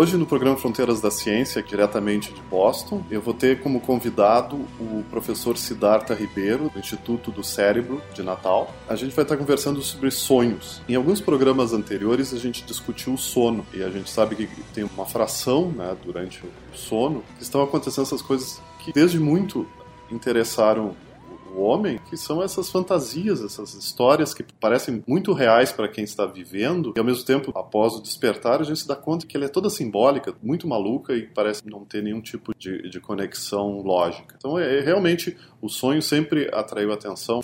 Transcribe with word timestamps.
Hoje 0.00 0.16
no 0.16 0.24
programa 0.24 0.56
Fronteiras 0.56 0.98
da 0.98 1.10
Ciência, 1.10 1.62
diretamente 1.62 2.32
de 2.32 2.40
Boston, 2.40 3.04
eu 3.10 3.20
vou 3.20 3.34
ter 3.34 3.60
como 3.60 3.82
convidado 3.82 4.56
o 4.80 5.04
professor 5.10 5.58
Siddhartha 5.58 6.14
Ribeiro, 6.14 6.70
do 6.70 6.78
Instituto 6.78 7.30
do 7.30 7.44
Cérebro 7.44 8.00
de 8.14 8.22
Natal. 8.22 8.74
A 8.88 8.96
gente 8.96 9.14
vai 9.14 9.26
estar 9.26 9.36
conversando 9.36 9.82
sobre 9.82 10.10
sonhos. 10.10 10.80
Em 10.88 10.94
alguns 10.94 11.20
programas 11.20 11.74
anteriores 11.74 12.32
a 12.32 12.38
gente 12.38 12.64
discutiu 12.64 13.12
o 13.12 13.18
sono 13.18 13.62
e 13.74 13.82
a 13.82 13.90
gente 13.90 14.08
sabe 14.08 14.36
que 14.36 14.46
tem 14.72 14.84
uma 14.84 15.04
fração 15.04 15.70
né, 15.70 15.94
durante 16.02 16.46
o 16.46 16.50
sono 16.72 17.22
que 17.36 17.42
estão 17.42 17.62
acontecendo 17.62 18.04
essas 18.04 18.22
coisas 18.22 18.58
que 18.78 18.94
desde 18.94 19.20
muito 19.20 19.66
interessaram 20.10 20.96
o 21.54 21.60
homem, 21.60 22.00
que 22.08 22.16
são 22.16 22.42
essas 22.42 22.70
fantasias, 22.70 23.42
essas 23.42 23.74
histórias 23.74 24.32
que 24.34 24.42
parecem 24.42 25.02
muito 25.06 25.32
reais 25.32 25.72
para 25.72 25.88
quem 25.88 26.04
está 26.04 26.26
vivendo, 26.26 26.92
e 26.96 26.98
ao 26.98 27.04
mesmo 27.04 27.24
tempo, 27.24 27.52
após 27.54 27.94
o 27.94 28.02
despertar, 28.02 28.60
a 28.60 28.64
gente 28.64 28.80
se 28.80 28.88
dá 28.88 28.96
conta 28.96 29.26
que 29.26 29.36
ela 29.36 29.46
é 29.46 29.48
toda 29.48 29.70
simbólica, 29.70 30.34
muito 30.42 30.66
maluca 30.66 31.14
e 31.14 31.26
parece 31.26 31.68
não 31.68 31.84
ter 31.84 32.02
nenhum 32.02 32.20
tipo 32.20 32.52
de, 32.56 32.88
de 32.88 33.00
conexão 33.00 33.82
lógica. 33.82 34.34
Então, 34.38 34.58
é, 34.58 34.78
é 34.78 34.80
realmente 34.80 35.36
o 35.60 35.68
sonho 35.68 36.00
sempre 36.00 36.48
atraiu 36.52 36.92
atenção, 36.92 37.40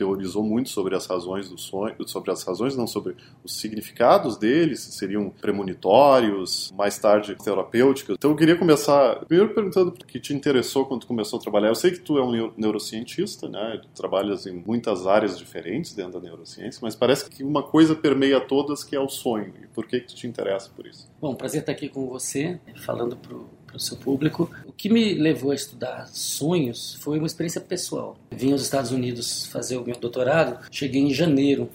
teorizou 0.00 0.42
muito 0.42 0.70
sobre 0.70 0.96
as 0.96 1.04
razões 1.04 1.50
do 1.50 1.58
sonho, 1.58 1.94
sobre 2.06 2.30
as 2.30 2.42
razões, 2.42 2.74
não 2.74 2.86
sobre 2.86 3.14
os 3.44 3.60
significados 3.60 4.38
deles, 4.38 4.80
se 4.80 4.92
seriam 4.92 5.28
premonitórios, 5.28 6.72
mais 6.74 6.98
tarde 6.98 7.34
terapêuticos. 7.34 8.16
Então 8.16 8.30
eu 8.30 8.36
queria 8.36 8.56
começar 8.56 9.16
primeiro 9.26 9.52
perguntando 9.52 9.90
o 9.90 9.92
que 9.92 10.18
te 10.18 10.32
interessou 10.32 10.86
quando 10.86 11.04
começou 11.04 11.38
a 11.38 11.42
trabalhar. 11.42 11.68
Eu 11.68 11.74
sei 11.74 11.90
que 11.90 12.00
tu 12.00 12.16
é 12.16 12.24
um 12.24 12.50
neurocientista, 12.56 13.46
né? 13.46 13.78
Tu 13.82 13.88
trabalhas 13.88 14.46
em 14.46 14.52
muitas 14.52 15.06
áreas 15.06 15.38
diferentes 15.38 15.92
dentro 15.92 16.12
da 16.12 16.20
neurociência, 16.20 16.80
mas 16.82 16.96
parece 16.96 17.28
que 17.28 17.44
uma 17.44 17.62
coisa 17.62 17.94
permeia 17.94 18.40
todas 18.40 18.82
que 18.82 18.96
é 18.96 19.00
o 19.00 19.08
sonho. 19.08 19.52
E 19.62 19.66
por 19.66 19.86
que 19.86 20.00
que 20.00 20.06
tu 20.06 20.14
te 20.14 20.26
interessa 20.26 20.70
por 20.74 20.86
isso? 20.86 21.10
Bom, 21.20 21.34
prazer 21.34 21.60
estar 21.60 21.72
aqui 21.72 21.90
com 21.90 22.08
você, 22.08 22.58
falando 22.86 23.18
pro 23.18 23.50
para 23.70 23.76
o 23.76 23.80
seu 23.80 23.96
público. 23.96 24.50
O 24.66 24.72
que 24.72 24.88
me 24.88 25.14
levou 25.14 25.52
a 25.52 25.54
estudar 25.54 26.08
sonhos 26.08 26.96
foi 27.00 27.18
uma 27.18 27.26
experiência 27.26 27.60
pessoal. 27.60 28.16
Vim 28.32 28.52
aos 28.52 28.62
Estados 28.62 28.90
Unidos 28.90 29.46
fazer 29.46 29.76
o 29.76 29.84
meu 29.84 29.96
doutorado, 29.96 30.58
cheguei 30.70 31.00
em 31.00 31.14
janeiro, 31.14 31.70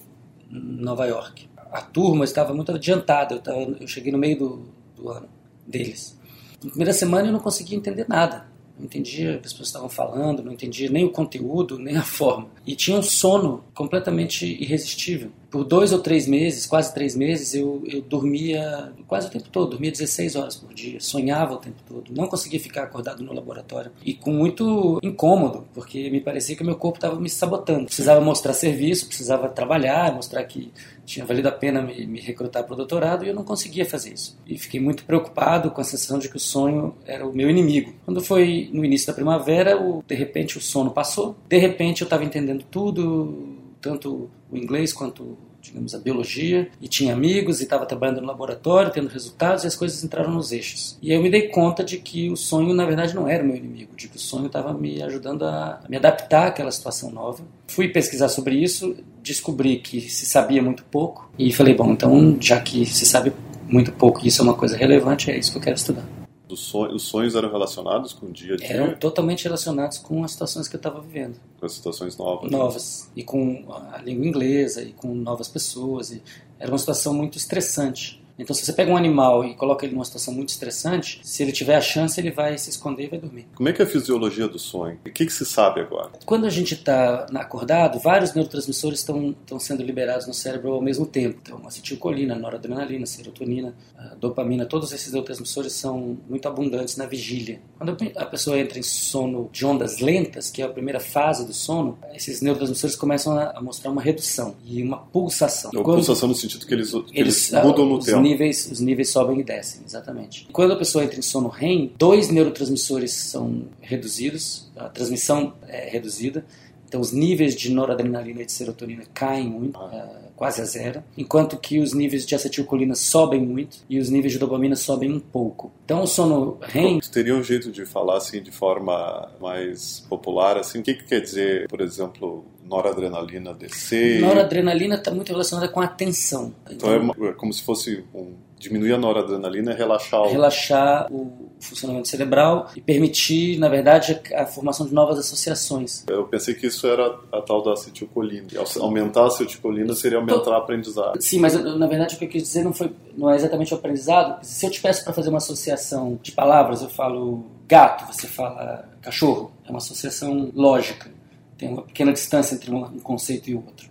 em 0.52 0.60
Nova 0.60 1.06
York. 1.06 1.48
A 1.72 1.82
turma 1.82 2.26
estava 2.26 2.54
muito 2.54 2.72
adiantada, 2.72 3.36
eu, 3.36 3.40
tava, 3.40 3.60
eu 3.80 3.88
cheguei 3.88 4.12
no 4.12 4.18
meio 4.18 4.38
do, 4.38 4.70
do 4.96 5.10
ano 5.10 5.28
deles. 5.66 6.20
Na 6.64 6.70
primeira 6.70 6.94
semana 6.94 7.28
eu 7.28 7.32
não 7.32 7.40
conseguia 7.40 7.78
entender 7.78 8.06
nada. 8.08 8.48
Não 8.78 8.86
entendia 8.86 9.38
o 9.38 9.40
que 9.40 9.46
as 9.46 9.54
pessoas 9.54 9.70
estavam 9.70 9.88
falando, 9.88 10.44
não 10.44 10.52
entendia 10.52 10.90
nem 10.90 11.06
o 11.06 11.10
conteúdo, 11.10 11.80
nem 11.80 11.96
a 11.96 12.02
forma. 12.02 12.50
E 12.68 12.76
tinha 12.76 12.98
um 12.98 13.02
sono 13.02 13.64
completamente 13.74 14.46
irresistível 14.46 15.32
por 15.56 15.64
dois 15.64 15.94
ou 15.94 16.00
três 16.00 16.28
meses, 16.28 16.66
quase 16.66 16.94
três 16.94 17.16
meses, 17.16 17.56
eu, 17.56 17.82
eu 17.88 18.02
dormia 18.02 18.92
quase 19.08 19.28
o 19.28 19.30
tempo 19.30 19.48
todo, 19.48 19.70
dormia 19.70 19.90
16 19.90 20.36
horas 20.36 20.58
por 20.58 20.74
dia, 20.74 21.00
sonhava 21.00 21.54
o 21.54 21.58
tempo 21.58 21.78
todo, 21.88 22.14
não 22.14 22.28
conseguia 22.28 22.60
ficar 22.60 22.84
acordado 22.84 23.24
no 23.24 23.32
laboratório 23.32 23.90
e 24.04 24.14
com 24.14 24.34
muito 24.34 25.00
incômodo, 25.02 25.66
porque 25.74 26.10
me 26.10 26.20
parecia 26.20 26.58
que 26.58 26.62
o 26.62 26.66
meu 26.66 26.76
corpo 26.76 26.98
estava 26.98 27.18
me 27.22 27.30
sabotando. 27.30 27.86
Precisava 27.86 28.20
mostrar 28.20 28.52
serviço, 28.52 29.08
precisava 29.08 29.48
trabalhar, 29.48 30.14
mostrar 30.14 30.44
que 30.44 30.74
tinha 31.06 31.26
valido 31.26 31.48
a 31.48 31.54
pena 31.54 31.82
me, 31.82 32.06
me 32.06 32.20
recrutar 32.20 32.66
para 32.66 32.74
o 32.74 32.76
doutorado 32.76 33.24
e 33.24 33.30
eu 33.30 33.34
não 33.34 33.46
conseguia 33.46 33.86
fazer 33.86 34.12
isso. 34.12 34.38
E 34.46 34.58
fiquei 34.58 34.82
muito 34.82 35.06
preocupado 35.06 35.72
com 35.72 35.80
a 35.80 35.86
sensação 35.86 36.20
de 36.20 36.28
que 36.28 36.36
o 36.36 36.40
sonho 36.40 36.94
era 37.06 37.26
o 37.26 37.34
meu 37.34 37.50
inimigo. 37.50 37.94
Quando 38.04 38.22
foi 38.22 38.70
no 38.74 38.84
início 38.84 39.08
da 39.08 39.14
primavera, 39.14 39.82
o, 39.82 40.04
de 40.06 40.16
repente 40.16 40.58
o 40.58 40.62
sono 40.62 40.92
passou, 40.92 41.34
de 41.48 41.58
repente 41.58 42.02
eu 42.02 42.06
estava 42.06 42.26
entendendo 42.26 42.66
tudo, 42.70 43.56
tanto 43.86 44.30
o 44.56 44.58
inglês 44.58 44.92
quanto 44.92 45.38
digamos, 45.66 45.96
a 45.96 46.00
biologia, 46.00 46.70
e 46.80 46.88
tinha 46.88 47.14
amigos, 47.14 47.60
e 47.60 47.64
estava 47.64 47.86
trabalhando 47.86 48.22
no 48.22 48.28
laboratório, 48.28 48.92
tendo 48.92 49.08
resultados, 49.08 49.64
e 49.64 49.68
as 49.68 49.76
coisas 49.76 50.04
entraram 50.04 50.32
nos 50.32 50.52
eixos. 50.52 50.98
E 51.02 51.12
eu 51.12 51.22
me 51.22 51.30
dei 51.30 51.48
conta 51.48 51.84
de 51.84 51.98
que 51.98 52.30
o 52.30 52.36
sonho, 52.36 52.74
na 52.74 52.86
verdade, 52.86 53.16
não 53.16 53.28
era 53.28 53.44
o 53.44 53.48
meu 53.48 53.56
inimigo, 53.56 53.96
de 53.96 54.08
que 54.08 54.18
o 54.18 54.20
sonho 54.20 54.46
estava 54.46 54.74
me 54.74 55.02
ajudando 55.02 55.44
a 55.44 55.82
me 55.90 55.98
adaptar 55.98 56.48
àquela 56.48 56.72
situação 56.72 57.12
nova. 57.12 57.44
Fui 57.68 57.88
pesquisar 57.88 58.30
sobre 58.30 58.56
isso, 58.56 58.96
descobri 59.24 59.78
que 59.78 60.02
se 60.02 60.26
sabia 60.26 60.62
muito 60.62 60.84
pouco, 60.86 61.30
e 61.38 61.52
falei, 61.52 61.74
bom, 61.74 61.92
então, 61.92 62.38
já 62.40 62.60
que 62.60 62.86
se 62.86 63.06
sabe 63.06 63.34
muito 63.68 63.92
pouco 63.92 64.24
e 64.24 64.28
isso 64.28 64.42
é 64.42 64.44
uma 64.44 64.54
coisa 64.54 64.78
relevante, 64.78 65.32
é 65.32 65.38
isso 65.38 65.52
que 65.52 65.58
eu 65.58 65.62
quero 65.62 65.76
estudar 65.76 66.15
os 66.50 67.04
sonhos 67.04 67.36
eram 67.36 67.50
relacionados 67.50 68.14
com 68.14 68.28
o 68.28 68.32
dia 68.32 68.54
a 68.54 68.58
dia? 68.58 68.68
Eram 68.68 68.96
totalmente 68.96 69.44
relacionados 69.44 69.98
com 69.98 70.24
as 70.24 70.32
situações 70.32 70.68
que 70.68 70.76
eu 70.76 70.80
estava 70.80 71.02
vivendo. 71.02 71.40
Com 71.60 71.66
as 71.66 71.74
situações 71.74 72.18
novas? 72.18 72.52
Novas. 72.52 73.12
E 73.16 73.24
com 73.24 73.66
a 73.94 73.98
língua 74.00 74.26
inglesa, 74.26 74.82
e 74.82 74.94
com 74.94 75.14
novas 75.14 75.48
pessoas. 75.48 76.12
E 76.12 76.22
era 76.60 76.72
uma 76.72 76.78
situação 76.78 77.14
muito 77.14 77.38
estressante. 77.38 78.24
Então, 78.38 78.54
se 78.54 78.66
você 78.66 78.74
pega 78.74 78.92
um 78.92 78.98
animal 78.98 79.46
e 79.46 79.56
coloca 79.56 79.86
ele 79.86 79.94
numa 79.94 80.04
situação 80.04 80.34
muito 80.34 80.50
estressante, 80.50 81.22
se 81.24 81.42
ele 81.42 81.52
tiver 81.52 81.76
a 81.76 81.82
chance, 81.82 82.20
ele 82.20 82.32
vai 82.32 82.58
se 82.58 82.70
esconder 82.70 83.06
e 83.06 83.08
vai 83.08 83.20
dormir. 83.20 83.48
Como 83.56 83.70
é 83.70 83.74
que 83.74 83.82
é 83.82 83.86
a 83.86 83.88
fisiologia 83.88 84.48
do 84.48 84.60
sonho? 84.60 85.00
O 85.06 85.12
que, 85.12 85.26
que 85.26 85.32
se 85.34 85.46
sabe 85.46 85.80
agora? 85.80 86.12
Quando 86.26 86.46
a 86.46 86.50
gente 86.50 86.74
está 86.74 87.26
acordado, 87.36 88.00
vários 88.00 88.34
neurotransmissores 88.34 89.00
estão 89.00 89.60
sendo 89.60 89.84
liberados 89.84 90.28
no 90.28 90.34
cérebro 90.34 90.74
ao 90.74 90.82
mesmo 90.82 91.06
tempo. 91.06 91.40
Então, 91.42 91.62
acetilcolina, 91.66 92.36
noradrenalina, 92.36 93.06
serotonina, 93.06 93.74
dopamina, 94.20 94.66
todos 94.66 94.92
esses 94.92 95.14
neurotransmissores 95.14 95.74
são 95.74 96.18
muito 96.28 96.48
abundantes 96.48 96.98
na 96.98 97.06
vigília. 97.06 97.62
Quando 97.78 97.98
a 98.16 98.26
pessoa 98.26 98.60
entra 98.60 98.78
em 98.78 98.84
sono 98.84 99.50
de 99.52 99.66
ondas 99.66 100.00
lentas, 100.00 100.50
que 100.50 100.62
é 100.62 100.66
a 100.66 100.70
primeira 100.70 101.00
fase 101.00 101.46
do 101.46 101.54
sono, 101.54 101.98
esses 102.14 102.42
neurotransmissores 102.42 102.96
começam 102.96 103.38
a 103.38 103.62
mostrar 103.62 103.92
uma 103.92 104.02
redução 104.02 104.56
e 104.66 104.84
uma 104.84 104.98
pulsação. 104.98 105.72
Uma 105.74 105.84
pulsação 105.84 106.28
no 106.28 106.36
sentido 106.36 106.66
que 106.66 106.74
eles, 106.74 106.92
que 106.92 106.98
eles, 107.14 107.52
eles 107.52 107.64
mudam 107.64 107.86
no 107.86 108.00
tempo 108.00 108.25
níveis, 108.26 108.70
os 108.72 108.80
níveis 108.80 109.12
sobem 109.12 109.40
e 109.40 109.44
descem, 109.44 109.82
exatamente. 109.86 110.48
Quando 110.52 110.74
a 110.74 110.76
pessoa 110.76 111.04
entra 111.04 111.20
em 111.20 111.22
sono 111.22 111.48
REM, 111.48 111.92
dois 111.98 112.30
neurotransmissores 112.30 113.14
são 113.14 113.68
reduzidos, 113.80 114.70
a 114.76 114.90
transmissão 114.90 115.54
é 115.68 115.90
reduzida, 115.90 116.44
então 116.88 117.02
os 117.02 117.12
níveis 117.12 117.56
de 117.56 117.72
noradrenalina 117.72 118.42
e 118.42 118.46
de 118.46 118.52
serotonina 118.52 119.04
caem 119.14 119.50
muito, 119.50 119.80
é, 119.82 120.26
quase 120.36 120.62
a 120.62 120.66
zero, 120.66 121.04
enquanto 121.18 121.58
que 121.58 121.80
os 121.80 121.94
níveis 121.94 122.26
de 122.26 122.36
acetilcolina 122.36 122.96
sobem 122.96 123.42
muito 123.42 123.78
e 123.90 124.00
os 124.00 124.10
níveis 124.10 124.34
de 124.34 124.40
dopamina 124.40 124.76
sobem 124.76 125.12
um 125.12 125.20
pouco. 125.20 125.72
Então 125.84 126.04
o 126.04 126.08
sono 126.08 126.58
REM... 126.62 127.00
Teria 127.12 127.36
um 127.36 127.44
jeito 127.44 127.72
de 127.72 127.86
falar 127.86 128.18
assim 128.18 128.42
de 128.42 128.52
forma 128.52 129.32
mais 129.40 130.06
popular, 130.10 130.58
assim, 130.58 130.80
o 130.80 130.84
que, 130.84 130.94
que 130.94 131.06
quer 131.06 131.22
dizer, 131.22 131.68
por 131.68 131.82
exemplo, 131.82 132.46
noradrenalina 132.68 133.54
descer? 133.54 134.22
Noradrenalina 134.22 134.96
está 134.96 135.12
muito 135.12 135.32
relacionada 135.32 135.68
com 135.68 135.80
a 135.80 135.86
atenção. 135.86 136.54
Então, 136.70 136.94
então 136.96 137.26
é, 137.26 137.30
é, 137.30 137.34
como 137.34 137.54
se 137.54 137.64
fosse 137.64 138.04
um, 138.14 138.34
diminuir 138.58 138.94
a 138.94 138.98
noradrenalina 138.98 139.72
e 139.72 139.76
relaxar 139.76 140.22
o... 140.22 140.30
Relaxar 140.30 141.08
o 141.12 141.52
funcionamento 141.60 142.08
cerebral 142.08 142.70
e 142.76 142.82
permitir, 142.82 143.58
na 143.60 143.70
verdade, 143.70 144.20
a 144.34 144.46
formação 144.46 144.86
de 144.86 144.94
novas 144.94 145.18
associações. 145.20 146.04
Eu 146.08 146.26
pensei 146.26 146.54
que 146.54 146.68
isso 146.68 146.88
era 146.88 147.18
a 147.32 147.42
tal 147.42 147.62
da 147.62 147.74
acetilcolina. 147.74 148.48
Aumentar 148.80 149.24
a 149.24 149.28
acetilcolina 149.28 149.94
seria 149.94 150.18
aumentar 150.18 150.54
a 150.54 150.58
aprendizado. 150.58 151.22
Sim, 151.22 151.40
mas 151.40 151.54
na 151.54 151.88
verdade 151.88 152.16
o 152.16 152.18
que 152.18 152.26
eu 152.26 152.30
quis 152.30 152.44
dizer 152.44 152.64
não, 152.64 152.74
foi, 152.74 152.92
não 153.16 153.30
é 153.30 153.36
exatamente 153.36 153.74
o 153.74 153.78
aprendizado. 153.78 154.44
Se 154.44 154.66
eu 154.66 154.72
te 154.72 154.82
peço 154.82 155.04
para 155.04 155.14
fazer 155.14 155.30
uma 155.30 155.38
associação 155.38 156.20
de 156.22 156.32
palavras, 156.32 156.82
eu 156.82 156.90
falo 156.90 157.46
gato, 157.68 158.12
você 158.12 158.28
fala 158.28 158.90
cachorro. 159.02 159.52
É 159.66 159.70
uma 159.70 159.78
associação 159.78 160.52
lógica. 160.54 161.10
Tem 161.58 161.70
uma 161.70 161.82
pequena 161.82 162.12
distância 162.12 162.56
entre 162.56 162.72
um 162.72 163.00
conceito 163.00 163.50
e 163.50 163.56
outro. 163.56 163.90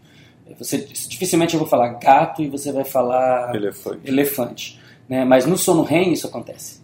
Você, 0.58 0.78
dificilmente 0.78 1.54
eu 1.54 1.60
vou 1.60 1.68
falar 1.68 1.94
gato 1.94 2.42
e 2.42 2.48
você 2.48 2.70
vai 2.70 2.84
falar 2.84 3.54
elefante. 3.54 4.00
elefante 4.04 4.80
né? 5.08 5.24
Mas 5.24 5.46
no 5.46 5.56
sono 5.56 5.82
REM 5.82 6.12
isso 6.12 6.26
acontece. 6.26 6.82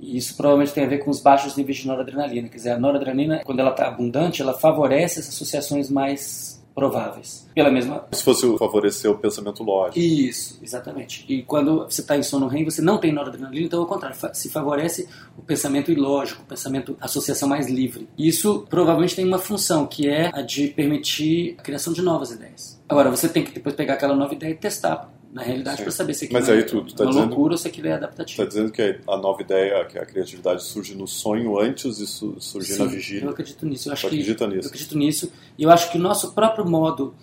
E 0.00 0.16
isso 0.16 0.36
provavelmente 0.36 0.72
tem 0.72 0.84
a 0.84 0.88
ver 0.88 0.98
com 0.98 1.10
os 1.10 1.20
baixos 1.20 1.56
níveis 1.56 1.78
de 1.78 1.86
noradrenalina. 1.86 2.48
Quer 2.48 2.56
dizer, 2.56 2.70
a 2.70 2.78
noradrenalina, 2.78 3.42
quando 3.44 3.60
ela 3.60 3.70
está 3.70 3.88
abundante, 3.88 4.42
ela 4.42 4.54
favorece 4.54 5.18
as 5.18 5.28
associações 5.28 5.90
mais 5.90 6.57
prováveis. 6.78 7.46
Pela 7.54 7.70
mesma. 7.70 8.04
Se 8.12 8.22
fosse 8.22 8.46
favorecer 8.56 9.10
o 9.10 9.18
pensamento 9.18 9.62
lógico. 9.64 9.98
Isso, 9.98 10.58
exatamente. 10.62 11.24
E 11.28 11.42
quando 11.42 11.84
você 11.84 12.00
está 12.00 12.16
em 12.16 12.22
sono 12.22 12.46
REM, 12.46 12.64
você 12.64 12.80
não 12.80 12.98
tem 12.98 13.12
noradrenalina, 13.12 13.66
então 13.66 13.80
ao 13.80 13.86
contrário, 13.86 14.16
se 14.32 14.48
favorece 14.48 15.08
o 15.36 15.42
pensamento 15.42 15.90
ilógico, 15.90 16.42
o 16.42 16.46
pensamento 16.46 16.96
associação 17.00 17.48
mais 17.48 17.68
livre. 17.68 18.08
Isso 18.16 18.64
provavelmente 18.70 19.16
tem 19.16 19.26
uma 19.26 19.38
função, 19.38 19.86
que 19.86 20.08
é 20.08 20.30
a 20.32 20.40
de 20.42 20.68
permitir 20.68 21.56
a 21.58 21.62
criação 21.62 21.92
de 21.92 22.00
novas 22.00 22.30
ideias. 22.30 22.80
Agora, 22.88 23.10
você 23.10 23.28
tem 23.28 23.44
que 23.44 23.52
depois 23.52 23.74
pegar 23.74 23.94
aquela 23.94 24.14
nova 24.14 24.32
ideia 24.32 24.52
e 24.52 24.54
testar 24.56 25.10
na 25.32 25.42
realidade, 25.42 25.82
para 25.82 25.90
saber 25.90 26.14
se 26.14 26.24
aquilo 26.24 26.40
Mas 26.40 26.48
aí 26.48 26.62
tu, 26.64 26.82
tu 26.82 26.94
tá 26.94 27.04
uma 27.04 27.10
dizendo, 27.10 27.26
loucura 27.28 27.54
ou 27.54 27.58
se 27.58 27.68
aquilo 27.68 27.88
é 27.88 27.92
adaptativo. 27.92 28.42
Está 28.42 28.44
dizendo 28.48 28.72
que 28.72 28.98
a 29.06 29.16
nova 29.18 29.42
ideia, 29.42 29.84
que 29.84 29.98
a 29.98 30.06
criatividade 30.06 30.62
surge 30.64 30.94
no 30.94 31.06
sonho 31.06 31.58
antes 31.58 31.98
de 31.98 32.06
surgir 32.06 32.72
Sim, 32.72 32.78
na 32.78 32.84
vigília. 32.86 33.24
eu 33.24 33.30
acredito 33.30 33.66
nisso. 33.66 33.88
Eu 33.88 33.92
acho 33.92 34.06
tu 34.06 34.10
que, 34.10 34.16
acredita 34.16 34.46
nisso? 34.46 34.68
Eu 34.68 34.68
acredito 34.68 34.98
nisso. 34.98 35.32
E 35.58 35.62
eu 35.62 35.70
acho 35.70 35.92
que 35.92 35.98
o 35.98 36.00
nosso 36.00 36.32
próprio 36.32 36.64
modo 36.64 37.14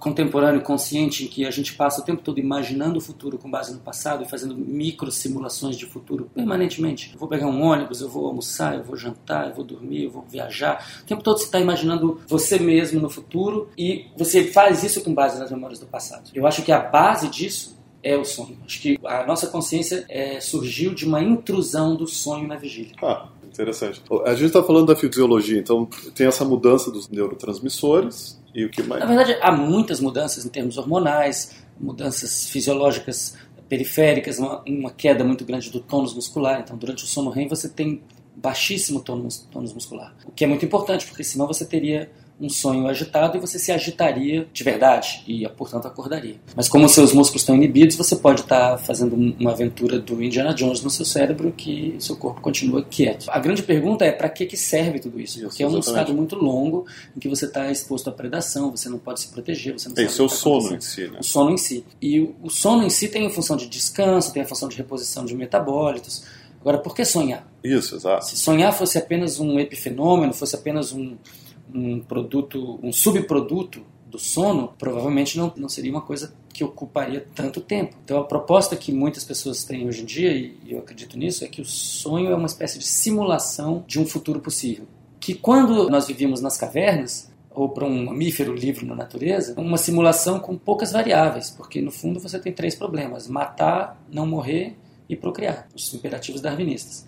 contemporâneo 0.00 0.60
consciente 0.62 1.24
em 1.24 1.28
que 1.28 1.46
a 1.46 1.50
gente 1.50 1.74
passa 1.74 2.00
o 2.00 2.04
tempo 2.04 2.22
todo 2.22 2.38
imaginando 2.38 2.98
o 2.98 3.00
futuro 3.00 3.38
com 3.38 3.50
base 3.50 3.72
no 3.72 3.80
passado 3.80 4.24
e 4.24 4.28
fazendo 4.28 4.56
micro 4.56 5.10
simulações 5.10 5.76
de 5.76 5.86
futuro 5.86 6.30
permanentemente. 6.34 7.10
Eu 7.12 7.18
vou 7.18 7.28
pegar 7.28 7.46
um 7.46 7.62
ônibus, 7.62 8.00
eu 8.00 8.08
vou 8.08 8.26
almoçar, 8.26 8.74
eu 8.74 8.82
vou 8.82 8.96
jantar, 8.96 9.48
eu 9.48 9.54
vou 9.54 9.64
dormir, 9.64 10.04
eu 10.04 10.10
vou 10.10 10.22
viajar. 10.22 10.86
O 11.02 11.06
tempo 11.06 11.22
todo 11.22 11.38
você 11.38 11.44
está 11.44 11.60
imaginando 11.60 12.20
você 12.26 12.58
mesmo 12.58 13.00
no 13.00 13.10
futuro 13.10 13.70
e 13.76 14.06
você 14.16 14.44
faz 14.44 14.82
isso 14.82 15.02
com 15.02 15.14
base 15.14 15.38
nas 15.38 15.50
memórias 15.50 15.78
do 15.78 15.86
passado. 15.86 16.30
Eu 16.34 16.46
acho 16.46 16.62
que 16.62 16.72
a 16.72 16.80
base 16.80 17.28
disso 17.28 17.78
é 18.02 18.16
o 18.16 18.24
sonho. 18.24 18.56
Acho 18.64 18.80
que 18.80 18.98
a 19.04 19.26
nossa 19.26 19.48
consciência 19.48 20.04
é, 20.08 20.40
surgiu 20.40 20.94
de 20.94 21.04
uma 21.04 21.22
intrusão 21.22 21.96
do 21.96 22.06
sonho 22.06 22.46
na 22.46 22.56
vigília. 22.56 22.94
Ah, 23.02 23.28
interessante. 23.50 24.02
A 24.24 24.34
gente 24.34 24.46
está 24.46 24.62
falando 24.62 24.86
da 24.86 24.96
fisiologia, 24.96 25.58
então 25.58 25.86
tem 26.14 26.26
essa 26.26 26.44
mudança 26.44 26.90
dos 26.90 27.08
neurotransmissores 27.08 28.40
e 28.54 28.64
o 28.64 28.70
que 28.70 28.82
mais? 28.82 29.00
Na 29.00 29.06
verdade, 29.06 29.38
há 29.40 29.52
muitas 29.52 30.00
mudanças 30.00 30.44
em 30.44 30.48
termos 30.48 30.78
hormonais, 30.78 31.56
mudanças 31.78 32.48
fisiológicas 32.48 33.36
periféricas, 33.68 34.38
uma, 34.38 34.62
uma 34.66 34.90
queda 34.90 35.22
muito 35.24 35.44
grande 35.44 35.70
do 35.70 35.80
tônus 35.80 36.14
muscular. 36.14 36.60
Então, 36.60 36.76
durante 36.76 37.04
o 37.04 37.06
sono 37.06 37.30
REM, 37.30 37.48
você 37.48 37.68
tem 37.68 38.02
baixíssimo 38.34 39.00
tônus, 39.00 39.46
tônus 39.50 39.72
muscular, 39.72 40.14
o 40.24 40.30
que 40.30 40.44
é 40.44 40.46
muito 40.46 40.64
importante, 40.64 41.06
porque 41.06 41.24
senão 41.24 41.46
você 41.46 41.64
teria 41.64 42.10
um 42.40 42.48
sonho 42.48 42.86
agitado 42.86 43.36
e 43.36 43.40
você 43.40 43.58
se 43.58 43.72
agitaria 43.72 44.46
de 44.52 44.64
verdade 44.64 45.22
e, 45.26 45.46
portanto, 45.48 45.86
acordaria. 45.86 46.36
Mas 46.54 46.68
como 46.68 46.88
seus 46.88 47.12
músculos 47.12 47.42
estão 47.42 47.54
inibidos, 47.54 47.96
você 47.96 48.16
pode 48.16 48.42
estar 48.42 48.78
fazendo 48.78 49.14
uma 49.14 49.52
aventura 49.52 49.98
do 49.98 50.22
Indiana 50.22 50.54
Jones 50.54 50.82
no 50.82 50.90
seu 50.90 51.04
cérebro 51.04 51.52
que 51.52 51.96
seu 51.98 52.16
corpo 52.16 52.40
continua 52.40 52.82
quieto. 52.82 53.26
A 53.28 53.38
grande 53.38 53.62
pergunta 53.62 54.04
é 54.04 54.12
para 54.12 54.28
que, 54.28 54.46
que 54.46 54.56
serve 54.56 55.00
tudo 55.00 55.20
isso? 55.20 55.40
Porque 55.40 55.62
é 55.62 55.68
um 55.68 55.78
estado 55.78 56.14
muito 56.14 56.36
longo 56.36 56.86
em 57.16 57.20
que 57.20 57.28
você 57.28 57.46
está 57.46 57.70
exposto 57.70 58.08
à 58.08 58.12
predação, 58.12 58.70
você 58.70 58.88
não 58.88 58.98
pode 58.98 59.20
se 59.20 59.28
proteger, 59.28 59.72
você 59.72 59.88
não 59.88 59.94
tem 59.94 60.08
sabe 60.08 60.22
o 60.22 60.28
sono 60.28 60.76
em 60.76 60.80
si, 60.80 61.08
né? 61.08 61.18
O 61.20 61.24
sono 61.24 61.50
em 61.50 61.58
si. 61.58 61.84
E 62.00 62.20
o 62.42 62.50
sono 62.50 62.84
em 62.84 62.90
si 62.90 63.08
tem 63.08 63.26
a 63.26 63.30
função 63.30 63.56
de 63.56 63.68
descanso, 63.68 64.32
tem 64.32 64.42
a 64.42 64.46
função 64.46 64.68
de 64.68 64.76
reposição 64.76 65.24
de 65.24 65.34
metabólitos. 65.34 66.24
Agora, 66.60 66.78
por 66.78 66.94
que 66.94 67.04
sonhar? 67.04 67.46
Isso, 67.62 67.96
exato. 67.96 68.26
Se 68.26 68.36
sonhar 68.36 68.72
fosse 68.72 68.98
apenas 68.98 69.38
um 69.38 69.58
epifenômeno, 69.58 70.32
fosse 70.32 70.54
apenas 70.54 70.92
um, 70.92 71.16
um 71.74 72.00
produto, 72.00 72.78
um 72.82 72.92
subproduto 72.92 73.82
do 74.06 74.18
sono, 74.18 74.72
provavelmente 74.78 75.36
não, 75.36 75.52
não 75.56 75.68
seria 75.68 75.90
uma 75.90 76.00
coisa 76.00 76.34
que 76.52 76.64
ocuparia 76.64 77.24
tanto 77.34 77.60
tempo. 77.60 77.96
Então 78.04 78.18
a 78.18 78.24
proposta 78.24 78.74
que 78.74 78.90
muitas 78.90 79.24
pessoas 79.24 79.64
têm 79.64 79.86
hoje 79.86 80.02
em 80.02 80.06
dia, 80.06 80.32
e 80.32 80.58
eu 80.66 80.78
acredito 80.78 81.16
nisso, 81.18 81.44
é 81.44 81.48
que 81.48 81.60
o 81.60 81.64
sonho 81.64 82.30
é 82.30 82.34
uma 82.34 82.46
espécie 82.46 82.78
de 82.78 82.86
simulação 82.86 83.84
de 83.86 84.00
um 84.00 84.06
futuro 84.06 84.40
possível. 84.40 84.86
Que 85.20 85.34
quando 85.34 85.88
nós 85.90 86.06
vivíamos 86.06 86.40
nas 86.40 86.56
cavernas, 86.56 87.30
ou 87.50 87.68
para 87.68 87.84
um 87.84 88.04
mamífero 88.04 88.54
livre 88.54 88.86
na 88.86 88.94
natureza, 88.94 89.54
uma 89.60 89.76
simulação 89.76 90.38
com 90.38 90.56
poucas 90.56 90.92
variáveis, 90.92 91.50
porque 91.50 91.80
no 91.80 91.90
fundo 91.90 92.20
você 92.20 92.38
tem 92.38 92.52
três 92.52 92.74
problemas: 92.74 93.28
matar, 93.28 94.00
não 94.10 94.26
morrer 94.26 94.76
e 95.08 95.16
procriar, 95.16 95.68
os 95.74 95.92
imperativos 95.92 96.40
darwinistas. 96.40 97.06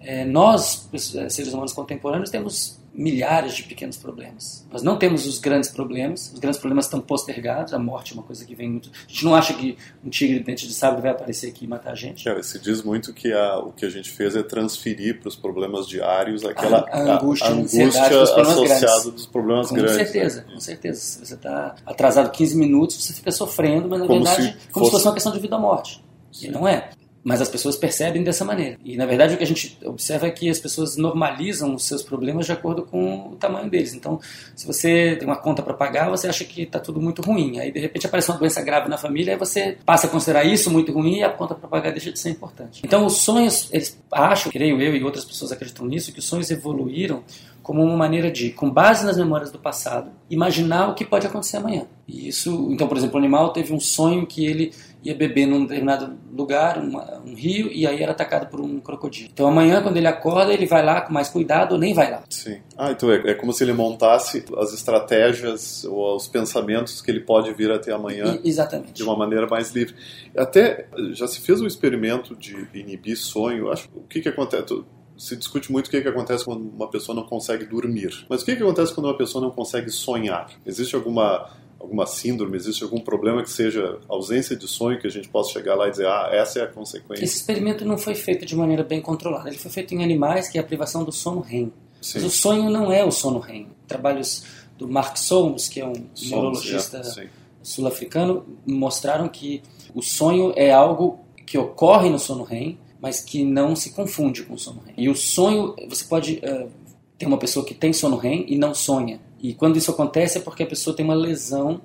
É, 0.00 0.24
nós, 0.24 0.88
seres 1.28 1.52
humanos 1.52 1.72
contemporâneos, 1.72 2.30
temos 2.30 2.78
milhares 2.98 3.54
de 3.54 3.62
pequenos 3.62 3.96
problemas. 3.96 4.66
Nós 4.72 4.82
não 4.82 4.98
temos 4.98 5.24
os 5.24 5.38
grandes 5.38 5.70
problemas, 5.70 6.32
os 6.34 6.40
grandes 6.40 6.58
problemas 6.58 6.86
estão 6.86 7.00
postergados, 7.00 7.72
a 7.72 7.78
morte 7.78 8.12
é 8.12 8.14
uma 8.14 8.24
coisa 8.24 8.44
que 8.44 8.56
vem 8.56 8.68
muito... 8.68 8.90
A 8.90 9.08
gente 9.08 9.24
não 9.24 9.36
acha 9.36 9.54
que 9.54 9.78
um 10.04 10.10
tigre 10.10 10.40
de 10.40 10.44
dente 10.44 10.66
de 10.66 10.74
sabre 10.74 11.00
vai 11.00 11.12
aparecer 11.12 11.48
aqui 11.48 11.64
e 11.64 11.68
matar 11.68 11.92
a 11.92 11.94
gente. 11.94 12.24
Cara, 12.24 12.42
se 12.42 12.58
diz 12.58 12.82
muito 12.82 13.14
que 13.14 13.32
a, 13.32 13.58
o 13.58 13.72
que 13.72 13.86
a 13.86 13.88
gente 13.88 14.10
fez 14.10 14.34
é 14.34 14.42
transferir 14.42 15.20
para 15.20 15.28
os 15.28 15.36
problemas 15.36 15.86
diários 15.86 16.44
aquela 16.44 16.78
a, 16.90 16.96
a 16.96 17.16
angústia, 17.16 17.46
a, 17.46 17.52
angústia 17.52 18.22
associada 18.22 19.10
dos 19.12 19.26
problemas 19.26 19.68
com 19.68 19.76
grandes. 19.76 19.96
Com 19.96 20.04
certeza, 20.04 20.40
né? 20.40 20.52
com 20.54 20.60
certeza. 20.60 21.00
Se 21.00 21.24
você 21.24 21.34
está 21.34 21.76
atrasado 21.86 22.32
15 22.32 22.56
minutos, 22.56 22.96
você 22.96 23.12
fica 23.12 23.30
sofrendo, 23.30 23.88
mas 23.88 24.00
na 24.00 24.06
como 24.08 24.24
verdade, 24.24 24.42
se 24.42 24.68
como 24.72 24.86
fosse... 24.86 24.86
se 24.86 24.90
fosse 24.90 25.06
uma 25.06 25.14
questão 25.14 25.32
de 25.32 25.38
vida 25.38 25.54
ou 25.54 25.62
morte. 25.62 26.04
Sim. 26.32 26.48
E 26.48 26.50
não 26.50 26.66
é. 26.66 26.90
Mas 27.28 27.42
as 27.42 27.48
pessoas 27.50 27.76
percebem 27.76 28.24
dessa 28.24 28.42
maneira. 28.42 28.78
E 28.82 28.96
na 28.96 29.04
verdade 29.04 29.34
o 29.34 29.36
que 29.36 29.44
a 29.44 29.46
gente 29.46 29.76
observa 29.84 30.26
é 30.26 30.30
que 30.30 30.48
as 30.48 30.58
pessoas 30.58 30.96
normalizam 30.96 31.74
os 31.74 31.84
seus 31.84 32.02
problemas 32.02 32.46
de 32.46 32.52
acordo 32.52 32.84
com 32.84 33.32
o 33.32 33.36
tamanho 33.36 33.68
deles. 33.68 33.92
Então, 33.92 34.18
se 34.56 34.66
você 34.66 35.14
tem 35.14 35.28
uma 35.28 35.36
conta 35.36 35.62
para 35.62 35.74
pagar, 35.74 36.08
você 36.08 36.26
acha 36.26 36.42
que 36.42 36.62
está 36.62 36.78
tudo 36.78 37.02
muito 37.02 37.20
ruim. 37.20 37.58
Aí 37.58 37.70
de 37.70 37.80
repente 37.80 38.06
aparece 38.06 38.30
uma 38.30 38.38
doença 38.38 38.62
grave 38.62 38.88
na 38.88 38.96
família, 38.96 39.34
aí 39.34 39.38
você 39.38 39.76
passa 39.84 40.06
a 40.06 40.10
considerar 40.10 40.42
isso 40.44 40.70
muito 40.70 40.90
ruim 40.90 41.18
e 41.18 41.22
a 41.22 41.28
conta 41.28 41.54
para 41.54 41.68
pagar 41.68 41.90
deixa 41.90 42.10
de 42.10 42.18
ser 42.18 42.30
importante. 42.30 42.80
Então, 42.82 43.04
os 43.04 43.18
sonhos, 43.18 43.68
eles 43.74 44.00
acham, 44.10 44.50
creio 44.50 44.80
eu 44.80 44.96
e 44.96 45.04
outras 45.04 45.26
pessoas 45.26 45.52
acreditam 45.52 45.84
nisso, 45.84 46.14
que 46.14 46.20
os 46.20 46.24
sonhos 46.24 46.50
evoluíram 46.50 47.22
como 47.68 47.82
uma 47.82 47.98
maneira 47.98 48.30
de, 48.30 48.48
com 48.48 48.70
base 48.70 49.04
nas 49.04 49.18
memórias 49.18 49.52
do 49.52 49.58
passado, 49.58 50.10
imaginar 50.30 50.88
o 50.88 50.94
que 50.94 51.04
pode 51.04 51.26
acontecer 51.26 51.58
amanhã. 51.58 51.84
E 52.06 52.26
isso, 52.26 52.68
então, 52.70 52.88
por 52.88 52.96
exemplo, 52.96 53.16
o 53.16 53.18
animal 53.18 53.52
teve 53.52 53.74
um 53.74 53.78
sonho 53.78 54.26
que 54.26 54.46
ele 54.46 54.72
ia 55.02 55.14
beber 55.14 55.46
num 55.46 55.62
determinado 55.62 56.18
lugar, 56.32 56.78
uma, 56.78 57.20
um 57.24 57.34
rio, 57.34 57.70
e 57.72 57.86
aí 57.86 58.02
era 58.02 58.12
atacado 58.12 58.48
por 58.50 58.60
um 58.60 58.80
crocodilo. 58.80 59.30
Então 59.32 59.46
amanhã, 59.46 59.82
quando 59.82 59.96
ele 59.96 60.06
acorda, 60.06 60.52
ele 60.52 60.66
vai 60.66 60.84
lá 60.84 61.00
com 61.00 61.12
mais 61.12 61.28
cuidado 61.28 61.72
ou 61.72 61.78
nem 61.78 61.94
vai 61.94 62.10
lá. 62.10 62.22
Sim. 62.28 62.60
Ah, 62.76 62.90
então 62.90 63.10
é, 63.10 63.30
é 63.30 63.34
como 63.34 63.52
se 63.52 63.62
ele 63.62 63.72
montasse 63.72 64.44
as 64.56 64.72
estratégias 64.72 65.84
ou 65.84 66.16
os 66.16 66.26
pensamentos 66.26 67.00
que 67.00 67.10
ele 67.10 67.20
pode 67.20 67.52
vir 67.54 67.70
até 67.70 67.92
amanhã. 67.92 68.38
E, 68.42 68.48
exatamente. 68.48 68.92
De 68.92 69.02
uma 69.02 69.16
maneira 69.16 69.46
mais 69.46 69.70
livre. 69.70 69.94
Até 70.36 70.86
já 71.12 71.26
se 71.26 71.40
fez 71.40 71.60
um 71.60 71.66
experimento 71.66 72.34
de 72.34 72.68
inibir 72.74 73.16
sonho. 73.16 73.70
Acho 73.70 73.88
o 73.94 74.02
que 74.02 74.20
que 74.20 74.28
acontece 74.28 74.82
se 75.18 75.36
discute 75.36 75.70
muito 75.72 75.88
o 75.88 75.90
que, 75.90 76.00
que 76.00 76.08
acontece 76.08 76.44
quando 76.44 76.60
uma 76.60 76.88
pessoa 76.88 77.14
não 77.14 77.24
consegue 77.24 77.66
dormir. 77.66 78.24
Mas 78.28 78.42
o 78.42 78.44
que, 78.44 78.54
que 78.54 78.62
acontece 78.62 78.94
quando 78.94 79.06
uma 79.06 79.16
pessoa 79.16 79.42
não 79.42 79.50
consegue 79.50 79.90
sonhar? 79.90 80.48
Existe 80.64 80.94
alguma 80.94 81.50
alguma 81.78 82.06
síndrome, 82.06 82.56
existe 82.56 82.82
algum 82.82 83.00
problema 83.00 83.42
que 83.42 83.50
seja 83.50 83.98
ausência 84.08 84.56
de 84.56 84.66
sonho 84.66 84.98
que 85.00 85.06
a 85.06 85.10
gente 85.10 85.28
possa 85.28 85.52
chegar 85.52 85.74
lá 85.74 85.88
e 85.88 85.90
dizer, 85.90 86.06
ah, 86.06 86.28
essa 86.32 86.58
é 86.58 86.62
a 86.62 86.66
consequência? 86.66 87.24
Esse 87.24 87.36
experimento 87.36 87.84
não 87.84 87.96
foi 87.96 88.14
feito 88.14 88.44
de 88.44 88.56
maneira 88.56 88.82
bem 88.82 89.00
controlada. 89.00 89.48
Ele 89.48 89.58
foi 89.58 89.70
feito 89.70 89.94
em 89.94 90.02
animais, 90.02 90.48
que 90.48 90.58
é 90.58 90.60
a 90.60 90.64
privação 90.64 91.04
do 91.04 91.12
sono 91.12 91.40
REM. 91.40 91.72
Sim. 92.00 92.18
Mas 92.18 92.24
o 92.24 92.30
sonho 92.30 92.70
não 92.70 92.92
é 92.92 93.04
o 93.04 93.10
sono 93.10 93.38
REM. 93.38 93.68
Trabalhos 93.86 94.44
do 94.76 94.88
Mark 94.88 95.16
Solms, 95.16 95.68
que 95.68 95.80
é 95.80 95.86
um 95.86 95.94
Solms, 96.14 96.30
neurologista 96.30 96.98
é, 96.98 97.28
sul-africano, 97.62 98.44
mostraram 98.66 99.28
que 99.28 99.62
o 99.94 100.02
sonho 100.02 100.52
é 100.56 100.72
algo 100.72 101.20
que 101.46 101.58
ocorre 101.58 102.10
no 102.10 102.18
sono 102.18 102.44
REM, 102.44 102.78
mas 103.00 103.20
que 103.20 103.44
não 103.44 103.74
se 103.74 103.90
confunde 103.90 104.42
com 104.42 104.54
o 104.54 104.58
sono 104.58 104.82
REM. 104.84 104.94
E 104.96 105.08
o 105.08 105.14
sonho, 105.14 105.74
você 105.88 106.04
pode 106.04 106.40
uh, 106.44 106.68
ter 107.16 107.26
uma 107.26 107.38
pessoa 107.38 107.64
que 107.64 107.74
tem 107.74 107.92
sono 107.92 108.16
REM 108.16 108.44
e 108.48 108.56
não 108.56 108.74
sonha. 108.74 109.20
E 109.40 109.54
quando 109.54 109.76
isso 109.76 109.90
acontece 109.90 110.38
é 110.38 110.40
porque 110.40 110.62
a 110.62 110.66
pessoa 110.66 110.94
tem 110.94 111.04
uma 111.04 111.14
lesão 111.14 111.80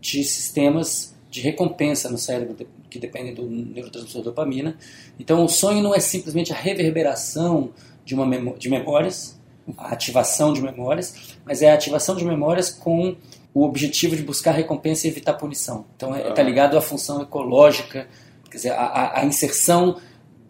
de 0.00 0.22
sistemas 0.24 1.14
de 1.30 1.40
recompensa 1.40 2.08
no 2.08 2.16
cérebro 2.16 2.56
que 2.88 2.98
dependem 2.98 3.34
do 3.34 3.42
neurotransmissor 3.42 4.22
dopamina. 4.22 4.78
Então 5.18 5.44
o 5.44 5.48
sonho 5.48 5.82
não 5.82 5.94
é 5.94 5.98
simplesmente 5.98 6.52
a 6.52 6.56
reverberação 6.56 7.70
de 8.04 8.14
uma 8.14 8.24
memó 8.24 8.52
de 8.52 8.68
memórias, 8.68 9.38
a 9.76 9.88
ativação 9.88 10.52
de 10.52 10.62
memórias, 10.62 11.34
mas 11.44 11.62
é 11.62 11.70
a 11.70 11.74
ativação 11.74 12.14
de 12.14 12.24
memórias 12.24 12.70
com 12.70 13.16
o 13.52 13.64
objetivo 13.64 14.14
de 14.16 14.22
buscar 14.22 14.52
recompensa 14.52 15.06
e 15.06 15.10
evitar 15.10 15.34
punição. 15.34 15.86
Então 15.96 16.14
está 16.14 16.28
é, 16.28 16.32
tá 16.32 16.42
ligado 16.42 16.76
à 16.76 16.80
função 16.80 17.22
ecológica, 17.22 18.08
quer 18.50 18.56
dizer, 18.56 18.72
a, 18.72 19.20
a 19.20 19.24
inserção 19.24 20.00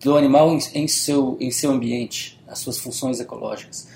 do 0.00 0.16
animal 0.16 0.52
em, 0.52 0.58
em, 0.74 0.88
seu, 0.88 1.36
em 1.40 1.50
seu 1.50 1.70
ambiente, 1.70 2.38
as 2.46 2.58
suas 2.58 2.78
funções 2.78 3.20
ecológicas. 3.20 3.88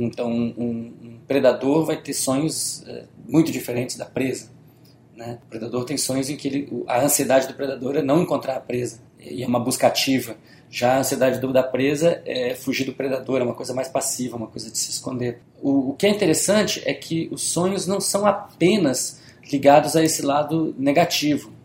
Então, 0.00 0.30
um, 0.30 1.18
predador 1.26 1.84
vai 1.84 1.96
ter 1.96 2.14
sonhos 2.14 2.82
uh, 2.86 3.06
muito 3.26 3.52
diferentes 3.52 3.96
da 3.96 4.04
presa. 4.04 4.50
Né? 5.16 5.38
O 5.46 5.50
predador 5.50 5.84
tem 5.84 5.96
sonhos 5.96 6.30
em 6.30 6.36
que 6.36 6.48
ele, 6.48 6.84
a 6.86 7.02
ansiedade 7.02 7.48
do 7.48 7.54
predador 7.54 7.96
é 7.96 8.02
não 8.02 8.22
encontrar 8.22 8.56
a 8.56 8.60
presa, 8.60 9.00
e 9.18 9.42
é 9.42 9.46
uma 9.46 9.58
busca 9.58 9.86
ativa. 9.86 10.36
Já 10.70 10.94
a 10.94 10.98
ansiedade 10.98 11.40
da 11.40 11.62
presa 11.62 12.22
é 12.24 12.54
fugir 12.54 12.84
do 12.84 12.92
predador, 12.92 13.40
é 13.40 13.44
uma 13.44 13.54
coisa 13.54 13.74
mais 13.74 13.88
passiva, 13.88 14.36
uma 14.36 14.46
coisa 14.46 14.70
de 14.70 14.78
se 14.78 14.90
esconder. 14.90 15.40
O, 15.60 15.90
o 15.90 15.94
que 15.94 16.06
é 16.06 16.10
interessante 16.10 16.82
é 16.84 16.94
que 16.94 17.28
os 17.32 17.42
sonhos 17.42 17.86
não 17.86 18.00
são 18.00 18.26
apenas 18.26 19.20
ligados 19.50 19.96
a 19.96 20.04
esse 20.04 20.22
lado 20.22 20.74
negativo 20.78 21.58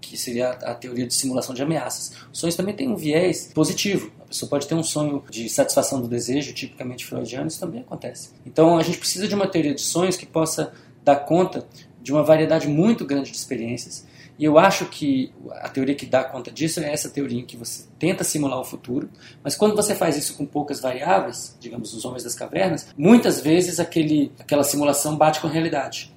que 0.00 0.16
seria 0.16 0.50
a 0.50 0.74
teoria 0.74 1.06
de 1.06 1.14
simulação 1.14 1.54
de 1.54 1.62
ameaças. 1.62 2.12
Os 2.32 2.38
sonhos 2.38 2.54
também 2.54 2.74
têm 2.74 2.88
um 2.88 2.96
viés 2.96 3.50
positivo. 3.54 4.10
Pessoa 4.36 4.50
pode 4.50 4.66
ter 4.66 4.74
um 4.74 4.82
sonho 4.82 5.24
de 5.30 5.48
satisfação 5.48 5.98
do 5.98 6.06
desejo, 6.06 6.52
tipicamente 6.52 7.06
freudiano, 7.06 7.48
isso 7.48 7.58
também 7.58 7.80
acontece. 7.80 8.32
Então 8.44 8.76
a 8.76 8.82
gente 8.82 8.98
precisa 8.98 9.26
de 9.26 9.34
uma 9.34 9.46
teoria 9.46 9.74
de 9.74 9.80
sonhos 9.80 10.14
que 10.14 10.26
possa 10.26 10.74
dar 11.02 11.16
conta 11.16 11.66
de 12.02 12.12
uma 12.12 12.22
variedade 12.22 12.68
muito 12.68 13.06
grande 13.06 13.30
de 13.30 13.36
experiências. 13.38 14.06
E 14.38 14.44
eu 14.44 14.58
acho 14.58 14.84
que 14.86 15.32
a 15.52 15.70
teoria 15.70 15.94
que 15.94 16.04
dá 16.04 16.22
conta 16.22 16.50
disso 16.50 16.80
é 16.80 16.92
essa 16.92 17.08
teoria 17.08 17.40
em 17.40 17.46
que 17.46 17.56
você 17.56 17.84
tenta 17.98 18.22
simular 18.24 18.60
o 18.60 18.64
futuro, 18.64 19.08
mas 19.42 19.56
quando 19.56 19.74
você 19.74 19.94
faz 19.94 20.18
isso 20.18 20.36
com 20.36 20.44
poucas 20.44 20.80
variáveis, 20.80 21.56
digamos 21.58 21.94
os 21.94 22.04
homens 22.04 22.22
das 22.22 22.34
cavernas, 22.34 22.88
muitas 22.94 23.40
vezes 23.40 23.80
aquele, 23.80 24.30
aquela 24.38 24.62
simulação 24.62 25.16
bate 25.16 25.40
com 25.40 25.46
a 25.46 25.50
realidade 25.50 26.14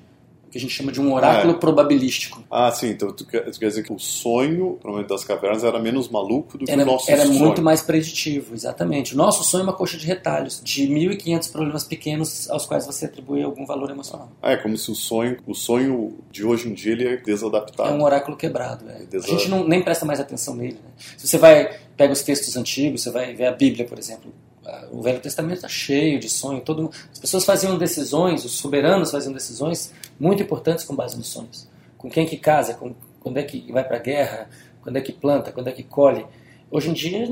que 0.52 0.58
a 0.58 0.62
gente 0.62 0.74
chama 0.74 0.92
de 0.92 1.00
um 1.00 1.14
oráculo 1.14 1.54
É. 1.54 1.58
probabilístico. 1.58 2.44
Ah, 2.50 2.72
sim, 2.72 2.90
então 2.90 3.12
tu 3.12 3.26
quer, 3.26 3.50
tu 3.50 3.60
quer 3.60 3.68
dizer 3.68 3.84
que 3.84 3.94
o 3.94 4.00
sonho, 4.00 4.78
provavelmente 4.82 5.10
das 5.10 5.24
cavernas, 5.24 5.64
era 5.64 5.80
menos 5.80 6.10
maluco 6.10 6.58
do 6.58 6.66
que 6.66 6.72
Era, 6.72 6.84
o 6.84 6.86
nosso 6.86 7.10
era 7.12 7.26
sonho. 7.26 7.40
muito 7.40 7.62
mais 7.62 7.82
preditivo, 7.82 8.54
exatamente. 8.54 9.14
O 9.14 9.18
nosso 9.18 9.44
sonho 9.44 9.62
é 9.62 9.64
uma 9.66 9.74
coxa 9.74 9.98
de 9.98 10.06
retalhos, 10.06 10.62
de 10.64 10.88
1.500 10.88 11.52
problemas 11.52 11.84
pequenos 11.84 12.50
aos 12.50 12.66
quais 12.66 12.86
você 12.86 13.06
atribui 13.06 13.44
algum 13.44 13.66
valor 13.66 13.90
emocional. 13.90 14.30
Ah, 14.42 14.52
é 14.52 14.58
como 14.58 14.78
se 14.78 14.90
o 14.92 14.96
sonho, 14.96 15.38
o 15.46 15.54
sonho 15.54 16.18
de 16.32 16.44
hoje 16.46 16.68
em 16.70 16.74
dia 16.74 16.92
ele 16.94 17.08
é 17.08 17.18
desadaptado. 17.18 17.90
É 17.90 17.94
um 17.94 18.04
oráculo 18.04 18.36
quebrado. 18.36 18.86
é. 18.90 18.94
A 19.12 19.16
Exato. 19.18 19.32
gente 19.34 19.50
não, 19.50 19.68
nem 19.68 19.82
presta 19.84 20.06
mais 20.06 20.20
atenção 20.20 20.56
nele. 20.56 20.74
né? 20.84 20.90
Se 21.18 21.28
você 21.28 21.38
vai, 21.38 21.70
pega 21.98 22.14
os 22.14 22.22
textos 22.24 22.56
antigos, 22.58 23.04
você 23.04 23.12
vai 23.12 23.34
ver 23.34 23.46
a 23.46 23.52
Bíblia, 23.52 23.86
por 23.86 23.98
exemplo. 24.00 24.32
Ah, 24.70 24.88
O 24.92 25.02
Velho 25.02 25.20
Testamento 25.20 25.56
está 25.58 25.68
cheio 25.68 26.20
de 26.20 26.30
sonho. 26.30 26.62
Todo, 26.62 26.84
mundo- 26.84 26.94
as 27.12 27.20
pessoas 27.20 27.46
faziam 27.46 27.78
decisões, 27.78 28.46
os 28.46 28.54
soberanos 28.54 29.12
faziam 29.12 29.34
decisões 29.34 29.94
muito 30.20 30.42
importantes 30.44 30.84
com 30.86 30.96
base 30.96 31.18
nos 31.18 31.28
sonhos. 31.28 31.68
Com 31.98 32.10
quem 32.10 32.26
que 32.26 32.38
casa, 32.38 32.74
com, 32.74 32.94
quando 33.20 33.38
é 33.38 33.44
que 33.44 33.72
vai 33.72 33.84
para 33.84 33.98
a 33.98 34.00
guerra, 34.00 34.50
quando 34.82 34.96
é 34.98 35.02
que 35.02 35.12
planta, 35.12 35.52
quando 35.52 35.68
é 35.68 35.72
que 35.72 35.84
colhe. 35.84 36.26
Hoje 36.72 36.90
em 36.90 36.94
dia, 36.94 37.28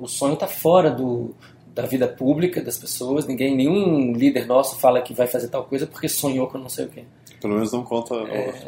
o 0.00 0.06
sonho 0.08 0.34
está 0.34 0.46
fora 0.46 0.90
do, 0.90 1.34
da 1.74 1.86
vida 1.86 2.06
pública 2.08 2.60
das 2.60 2.76
pessoas. 2.76 3.26
Ninguém, 3.26 3.56
nenhum 3.56 4.12
líder 4.12 4.46
nosso 4.46 4.76
fala 4.78 5.00
que 5.00 5.14
vai 5.14 5.26
fazer 5.26 5.48
tal 5.48 5.64
coisa 5.64 5.86
porque 5.86 6.08
sonhou 6.08 6.46
com 6.48 6.58
não 6.58 6.68
sei 6.68 6.86
o 6.86 6.88
quê. 6.88 7.04
Pelo 7.40 7.54
menos 7.54 7.72
não 7.72 7.82
conta, 7.82 8.14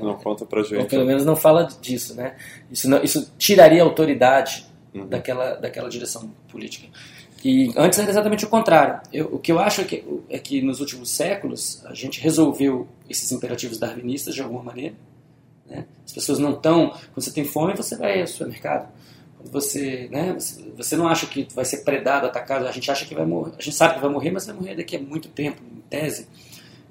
não 0.00 0.14
conta 0.14 0.46
pra 0.46 0.60
Ou 0.60 0.64
gente. 0.64 0.86
pelo 0.88 1.04
menos 1.04 1.26
não 1.26 1.36
fala 1.36 1.64
disso, 1.82 2.14
né? 2.14 2.36
Isso, 2.70 2.88
não- 2.88 3.02
isso 3.02 3.30
tiraria 3.36 3.82
a 3.82 3.84
autoridade 3.84 4.64
Uhum. 4.94 5.06
daquela, 5.06 5.54
daquela 5.56 5.88
direção 5.90 6.30
política. 6.50 6.86
E 7.44 7.72
antes 7.76 7.98
era 7.98 8.08
exatamente 8.10 8.44
o 8.44 8.48
contrário. 8.48 9.00
Eu- 9.12 9.34
o 9.34 9.38
que 9.38 9.50
eu 9.50 9.58
acho 9.58 9.80
é 9.80 9.84
que, 9.84 10.04
é 10.28 10.38
que 10.38 10.62
nos 10.62 10.80
últimos 10.80 11.10
séculos 11.10 11.84
a 11.86 11.94
gente 11.94 12.20
resolveu 12.20 12.86
esses 13.08 13.32
imperativos 13.32 13.78
darwinistas 13.78 14.34
de 14.34 14.42
alguma 14.42 14.62
maneira. 14.62 14.94
né? 15.68 15.86
As 16.04 16.12
pessoas 16.12 16.38
não 16.38 16.52
estão. 16.52 16.90
Quando 16.90 17.20
você 17.24 17.32
tem 17.32 17.44
fome, 17.44 17.74
você 17.74 17.96
vai 17.96 18.20
ao 18.20 18.26
supermercado. 18.26 18.88
Quando 19.38 19.50
você, 19.50 20.08
né, 20.10 20.34
você, 20.34 20.62
você 20.76 20.96
não 20.96 21.08
acha 21.08 21.26
que 21.26 21.48
vai 21.54 21.64
ser 21.64 21.78
predado, 21.78 22.26
atacado, 22.26 22.66
a 22.66 22.70
gente 22.72 22.90
acha 22.90 23.04
que 23.06 23.14
vai 23.14 23.24
morrer. 23.24 23.52
A 23.58 23.62
gente 23.62 23.74
sabe 23.76 23.94
que 23.94 24.00
vai 24.00 24.10
morrer, 24.10 24.30
mas 24.30 24.46
vai 24.46 24.54
morrer 24.54 24.74
daqui 24.76 24.96
a 24.96 25.00
muito 25.00 25.28
tempo, 25.28 25.60
em 25.64 25.80
tese. 25.88 26.28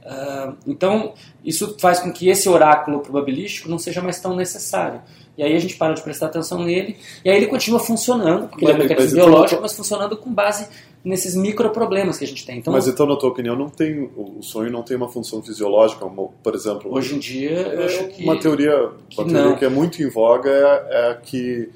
Ah, 0.04 0.54
então, 0.66 1.14
isso 1.46 1.78
faz 1.80 2.00
com 2.00 2.12
que 2.12 2.28
esse 2.30 2.50
oráculo 2.50 3.00
probabilístico 3.02 3.70
não 3.70 3.78
seja 3.78 4.02
mais 4.02 4.20
tão 4.20 4.36
necessário. 4.36 5.02
E 5.38 5.44
aí 5.44 5.56
a 5.56 5.60
gente 5.60 5.76
para 5.78 5.94
de 5.94 6.02
prestar 6.02 6.26
atenção 6.28 6.64
nele, 6.64 6.98
e 7.24 7.30
aí 7.30 7.38
ele 7.38 7.48
continua 7.48 7.80
funcionando, 7.80 8.48
porque 8.50 8.66
ele 8.66 8.72
é 8.72 8.76
um 8.76 8.78
Mas- 8.80 8.88
mecanismo 8.90 9.18
mas 9.18 9.24
então- 9.24 9.32
biológico, 9.32 9.62
mas 9.62 9.74
funcionando 9.76 10.18
com 10.18 10.34
base 10.34 10.68
nesses 11.04 11.36
microproblemas 11.36 12.18
que 12.18 12.26
a 12.26 12.28
gente 12.28 12.46
tem. 12.46 12.60
Então, 12.60 12.72
Mas 12.74 12.88
então, 12.88 13.06
na 13.08 13.16
tua 13.16 13.30
opinião, 13.30 13.56
não 13.56 13.70
tem 13.70 14.04
o 14.16 14.44
sonho 14.44 14.70
não 14.72 14.84
tem 14.84 14.96
uma 14.98 15.08
função 15.10 15.42
fisiológica, 15.42 16.06
uma- 16.06 16.28
por 16.44 16.54
exemplo, 16.54 16.94
hoje 16.94 17.16
em 17.16 17.20
dia, 17.20 17.52
eu 17.60 17.86
acho 17.86 18.08
que. 18.10 18.24
uma 18.24 18.40
teoria, 18.40 18.76
uma 18.78 18.94
que 19.10 19.16
teoria 19.16 19.44
não. 19.46 19.56
que 19.56 19.66
é 19.66 19.70
muito 19.70 20.04
em 20.04 20.10
voga 20.10 20.50
é, 20.52 21.12
é 21.12 21.14
que 21.16 21.70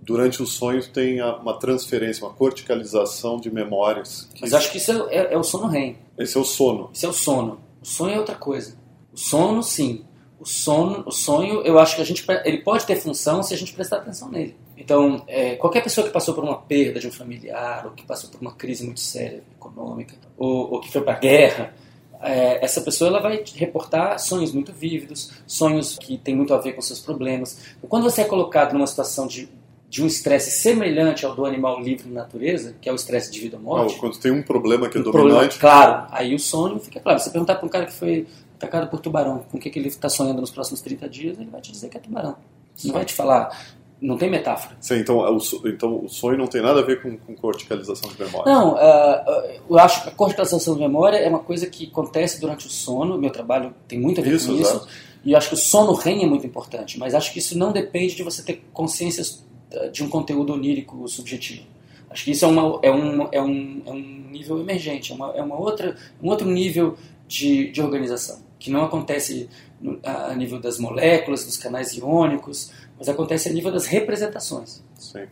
durante 0.00 0.42
o 0.42 0.46
sonho 0.46 0.82
tem 0.86 1.20
uma 1.22 1.58
transferência, 1.58 2.24
uma 2.24 2.32
corticalização 2.32 3.38
de 3.40 3.50
memórias. 3.50 4.28
Mas 4.40 4.52
acho 4.54 4.70
que 4.70 4.78
isso 4.78 4.90
é, 5.10 5.16
é- 5.16 5.34
é 5.34 5.38
o 5.38 5.42
sono 5.42 5.66
REM. 5.66 5.96
Esse 6.18 6.36
é 6.36 6.40
o 6.40 6.44
sono. 6.44 6.90
Isso 6.92 7.04
é 7.06 7.08
o 7.08 7.12
sono. 7.12 7.58
O 7.82 7.86
sonho 7.86 8.14
é 8.14 8.18
outra 8.18 8.34
coisa. 8.36 8.74
O 9.12 9.18
sono, 9.18 9.62
sim. 9.62 10.04
O 10.38 10.44
sono, 10.44 11.02
o 11.06 11.10
sonho, 11.10 11.62
eu 11.62 11.78
acho 11.78 11.96
que 11.96 12.02
a 12.02 12.04
gente 12.04 12.24
ele 12.44 12.58
pode 12.58 12.84
ter 12.84 12.96
função 12.96 13.42
se 13.42 13.54
a 13.54 13.56
gente 13.56 13.72
prestar 13.72 13.98
atenção 13.98 14.30
nele. 14.30 14.54
Então, 14.76 15.22
é, 15.26 15.54
qualquer 15.56 15.82
pessoa 15.82 16.06
que 16.06 16.12
passou 16.12 16.34
por 16.34 16.44
uma 16.44 16.58
perda 16.58 17.00
de 17.00 17.08
um 17.08 17.12
familiar, 17.12 17.86
ou 17.86 17.92
que 17.92 18.04
passou 18.04 18.28
por 18.28 18.40
uma 18.40 18.52
crise 18.52 18.84
muito 18.84 19.00
séria 19.00 19.42
econômica, 19.56 20.14
ou, 20.36 20.74
ou 20.74 20.80
que 20.80 20.92
foi 20.92 21.00
para 21.00 21.14
a 21.14 21.18
guerra, 21.18 21.74
é, 22.20 22.64
essa 22.64 22.80
pessoa 22.80 23.08
ela 23.08 23.20
vai 23.20 23.42
reportar 23.54 24.18
sonhos 24.18 24.52
muito 24.52 24.72
vívidos, 24.72 25.32
sonhos 25.46 25.96
que 25.98 26.18
têm 26.18 26.36
muito 26.36 26.52
a 26.52 26.58
ver 26.58 26.72
com 26.72 26.82
seus 26.82 27.00
problemas. 27.00 27.58
Então, 27.78 27.88
quando 27.88 28.04
você 28.04 28.22
é 28.22 28.24
colocado 28.24 28.74
numa 28.74 28.86
situação 28.86 29.26
de, 29.26 29.48
de 29.88 30.02
um 30.02 30.06
estresse 30.06 30.50
semelhante 30.50 31.24
ao 31.24 31.34
do 31.34 31.46
animal 31.46 31.80
livre 31.80 32.08
na 32.08 32.22
natureza, 32.22 32.74
que 32.80 32.88
é 32.88 32.92
o 32.92 32.96
estresse 32.96 33.30
de 33.30 33.40
vida 33.40 33.56
ou 33.56 33.62
morte, 33.62 33.94
Ah, 33.96 34.00
quando 34.00 34.18
tem 34.18 34.32
um 34.32 34.42
problema 34.42 34.88
que 34.88 34.98
é 34.98 35.00
um 35.00 35.04
problema 35.04 35.30
dominante, 35.30 35.58
claro. 35.58 36.06
Aí 36.10 36.34
o 36.34 36.38
sonho 36.38 36.78
fica 36.78 37.00
claro. 37.00 37.18
Você 37.18 37.30
perguntar 37.30 37.54
para 37.56 37.66
um 37.66 37.70
cara 37.70 37.86
que 37.86 37.92
foi 37.92 38.26
atacado 38.56 38.88
por 38.88 39.00
tubarão, 39.00 39.44
com 39.50 39.58
o 39.58 39.60
que, 39.60 39.70
que 39.70 39.78
ele 39.78 39.88
está 39.88 40.08
sonhando 40.08 40.40
nos 40.40 40.50
próximos 40.50 40.80
30 40.80 41.08
dias, 41.08 41.38
ele 41.38 41.50
vai 41.50 41.60
te 41.60 41.70
dizer 41.70 41.88
que 41.88 41.96
é 41.96 42.00
tubarão. 42.00 42.36
Não 42.84 42.92
vai 42.92 43.04
te 43.04 43.14
falar, 43.14 43.56
não 44.00 44.18
tem 44.18 44.30
metáfora. 44.30 44.76
sim, 44.80 44.96
então, 44.96 45.24
é 45.24 45.30
o, 45.30 45.38
então 45.66 46.04
o 46.04 46.08
sonho 46.08 46.36
não 46.36 46.46
tem 46.46 46.60
nada 46.60 46.80
a 46.80 46.82
ver 46.82 47.00
com, 47.00 47.16
com 47.16 47.34
corticalização 47.34 48.10
de 48.10 48.22
memória. 48.22 48.52
Não, 48.52 48.76
ah, 48.76 49.44
eu 49.68 49.78
acho 49.78 50.02
que 50.02 50.08
a 50.10 50.12
corticalização 50.12 50.74
de 50.74 50.80
memória 50.80 51.16
é 51.16 51.28
uma 51.28 51.38
coisa 51.38 51.66
que 51.66 51.86
acontece 51.86 52.40
durante 52.40 52.66
o 52.66 52.70
sono. 52.70 53.16
Meu 53.18 53.30
trabalho 53.30 53.74
tem 53.88 53.98
muito 53.98 54.20
a 54.20 54.24
ver 54.24 54.34
Isso, 54.34 54.48
com 54.48 54.60
isso. 54.60 54.70
exato. 54.70 54.88
E 55.24 55.32
eu 55.32 55.38
acho 55.38 55.48
que 55.48 55.54
o 55.54 55.58
sono 55.58 55.92
REM 55.94 56.22
é 56.22 56.26
muito 56.26 56.46
importante, 56.46 56.98
mas 56.98 57.14
acho 57.14 57.32
que 57.32 57.38
isso 57.38 57.58
não 57.58 57.72
depende 57.72 58.14
de 58.14 58.22
você 58.22 58.42
ter 58.42 58.62
consciências 58.72 59.44
ah, 59.74 59.88
de 59.88 60.04
um 60.04 60.08
conteúdo 60.08 60.52
onírico 60.52 61.08
subjetivo. 61.08 61.64
Acho 62.10 62.24
que 62.24 62.30
isso 62.30 62.44
é, 62.44 62.48
uma, 62.48 62.78
é, 62.82 62.90
um, 62.90 63.28
é, 63.32 63.42
um, 63.42 63.82
é 63.84 63.90
um 63.90 64.26
nível 64.30 64.60
emergente, 64.60 65.12
é, 65.12 65.14
uma, 65.14 65.32
é 65.32 65.42
uma 65.42 65.58
outra, 65.58 65.96
um 66.22 66.28
outro 66.28 66.48
nível 66.48 66.96
de, 67.26 67.70
de 67.70 67.82
organização, 67.82 68.38
que 68.66 68.70
não 68.72 68.84
acontece 68.84 69.48
a, 70.02 70.34
nível 70.34 70.58
das 70.58 70.76
moléculas, 70.76 71.44
dos 71.44 71.56
canais 71.56 71.96
iônicos, 71.96 72.72
mas 72.98 73.08
acontece 73.08 73.48
a 73.48 73.52
nível 73.52 73.70
das 73.70 73.86
representações. 73.86 74.82
Sim. 74.98 75.26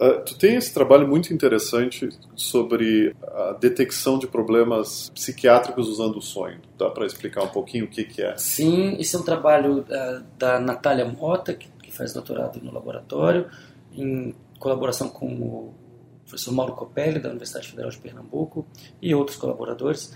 Ah, 0.00 0.20
tu 0.26 0.36
tem 0.36 0.56
esse 0.56 0.74
trabalho 0.74 1.06
muito 1.06 1.32
interessante 1.32 2.08
sobre 2.34 3.14
a 3.22 3.52
detecção 3.52 4.18
de 4.18 4.26
problemas 4.26 5.10
psiquiátricos 5.10 5.88
usando 5.88 6.16
o 6.16 6.22
sonho. 6.22 6.60
Dá 6.76 6.90
para 6.90 7.06
explicar 7.06 7.44
um 7.44 7.48
pouquinho 7.50 7.84
o 7.84 7.88
que, 7.88 8.02
que 8.02 8.20
é? 8.20 8.36
Sim, 8.36 8.96
isso 8.98 9.16
é 9.16 9.20
um 9.20 9.22
trabalho 9.22 9.84
ah, 9.88 10.22
da 10.36 10.58
Natália 10.58 11.04
Mota, 11.04 11.54
que, 11.54 11.68
que 11.84 11.92
faz 11.92 12.12
doutorado 12.12 12.60
no 12.60 12.74
laboratório, 12.74 13.46
em 13.94 14.34
colaboração 14.58 15.08
com 15.08 15.26
o 15.26 15.74
professor 16.24 16.52
Mauro 16.52 16.72
Copelli, 16.72 17.20
da 17.20 17.28
Universidade 17.28 17.68
Federal 17.68 17.92
de 17.92 17.98
Pernambuco, 17.98 18.66
e 19.00 19.14
outros 19.14 19.36
colaboradores. 19.36 20.12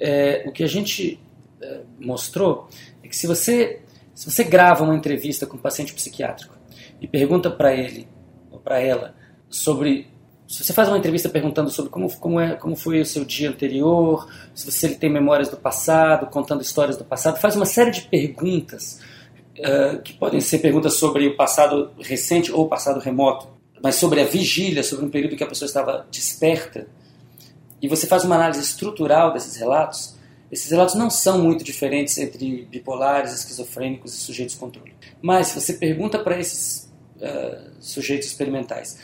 É, 0.00 0.44
o 0.46 0.52
que 0.52 0.62
a 0.62 0.68
gente 0.68 1.20
mostrou 1.98 2.68
é 3.02 3.08
que 3.08 3.16
se 3.16 3.26
você, 3.26 3.80
se 4.14 4.30
você 4.30 4.44
grava 4.44 4.84
uma 4.84 4.96
entrevista 4.96 5.46
com 5.46 5.56
um 5.56 5.60
paciente 5.60 5.92
psiquiátrico 5.92 6.54
e 7.00 7.06
pergunta 7.06 7.50
para 7.50 7.74
ele 7.74 8.08
ou 8.50 8.58
para 8.58 8.80
ela 8.80 9.14
sobre 9.48 10.08
se 10.46 10.64
você 10.64 10.72
faz 10.72 10.88
uma 10.88 10.96
entrevista 10.96 11.28
perguntando 11.28 11.68
sobre 11.68 11.90
como, 11.90 12.10
como, 12.18 12.40
é, 12.40 12.54
como 12.54 12.74
foi 12.74 13.02
o 13.02 13.04
seu 13.04 13.22
dia 13.22 13.50
anterior, 13.50 14.26
se 14.54 14.64
você 14.64 14.88
tem 14.94 15.10
memórias 15.10 15.50
do 15.50 15.58
passado, 15.58 16.26
contando 16.30 16.62
histórias 16.62 16.96
do 16.96 17.04
passado, 17.04 17.38
faz 17.38 17.54
uma 17.54 17.66
série 17.66 17.90
de 17.90 18.00
perguntas 18.02 18.98
eh, 19.60 20.00
que 20.04 20.12
podem 20.12 20.40
ser 20.40 20.60
perguntas 20.60 20.94
sobre 20.94 21.26
o 21.26 21.36
passado 21.36 21.90
recente 21.98 22.52
ou 22.52 22.64
o 22.64 22.68
passado 22.68 23.00
remoto, 23.00 23.48
mas 23.82 23.96
sobre 23.96 24.20
a 24.20 24.24
vigília, 24.24 24.84
sobre 24.84 25.04
um 25.04 25.10
período 25.10 25.36
que 25.36 25.42
a 25.42 25.46
pessoa 25.48 25.66
estava 25.66 26.06
desperta, 26.12 26.86
e 27.82 27.88
você 27.88 28.06
faz 28.06 28.24
uma 28.24 28.36
análise 28.36 28.60
estrutural 28.60 29.32
desses 29.32 29.56
relatos, 29.56 30.16
esses 30.50 30.70
relatos 30.70 30.94
não 30.94 31.10
são 31.10 31.42
muito 31.42 31.62
diferentes 31.62 32.16
entre 32.18 32.66
bipolares, 32.70 33.32
esquizofrênicos 33.32 34.14
e 34.14 34.16
sujeitos 34.16 34.54
controle. 34.54 34.94
Mas 35.20 35.48
se 35.48 35.60
você 35.60 35.74
pergunta 35.74 36.18
para 36.18 36.38
esses 36.38 36.90
eh, 37.20 37.60
sujeitos 37.80 38.28
experimentais 38.28 38.98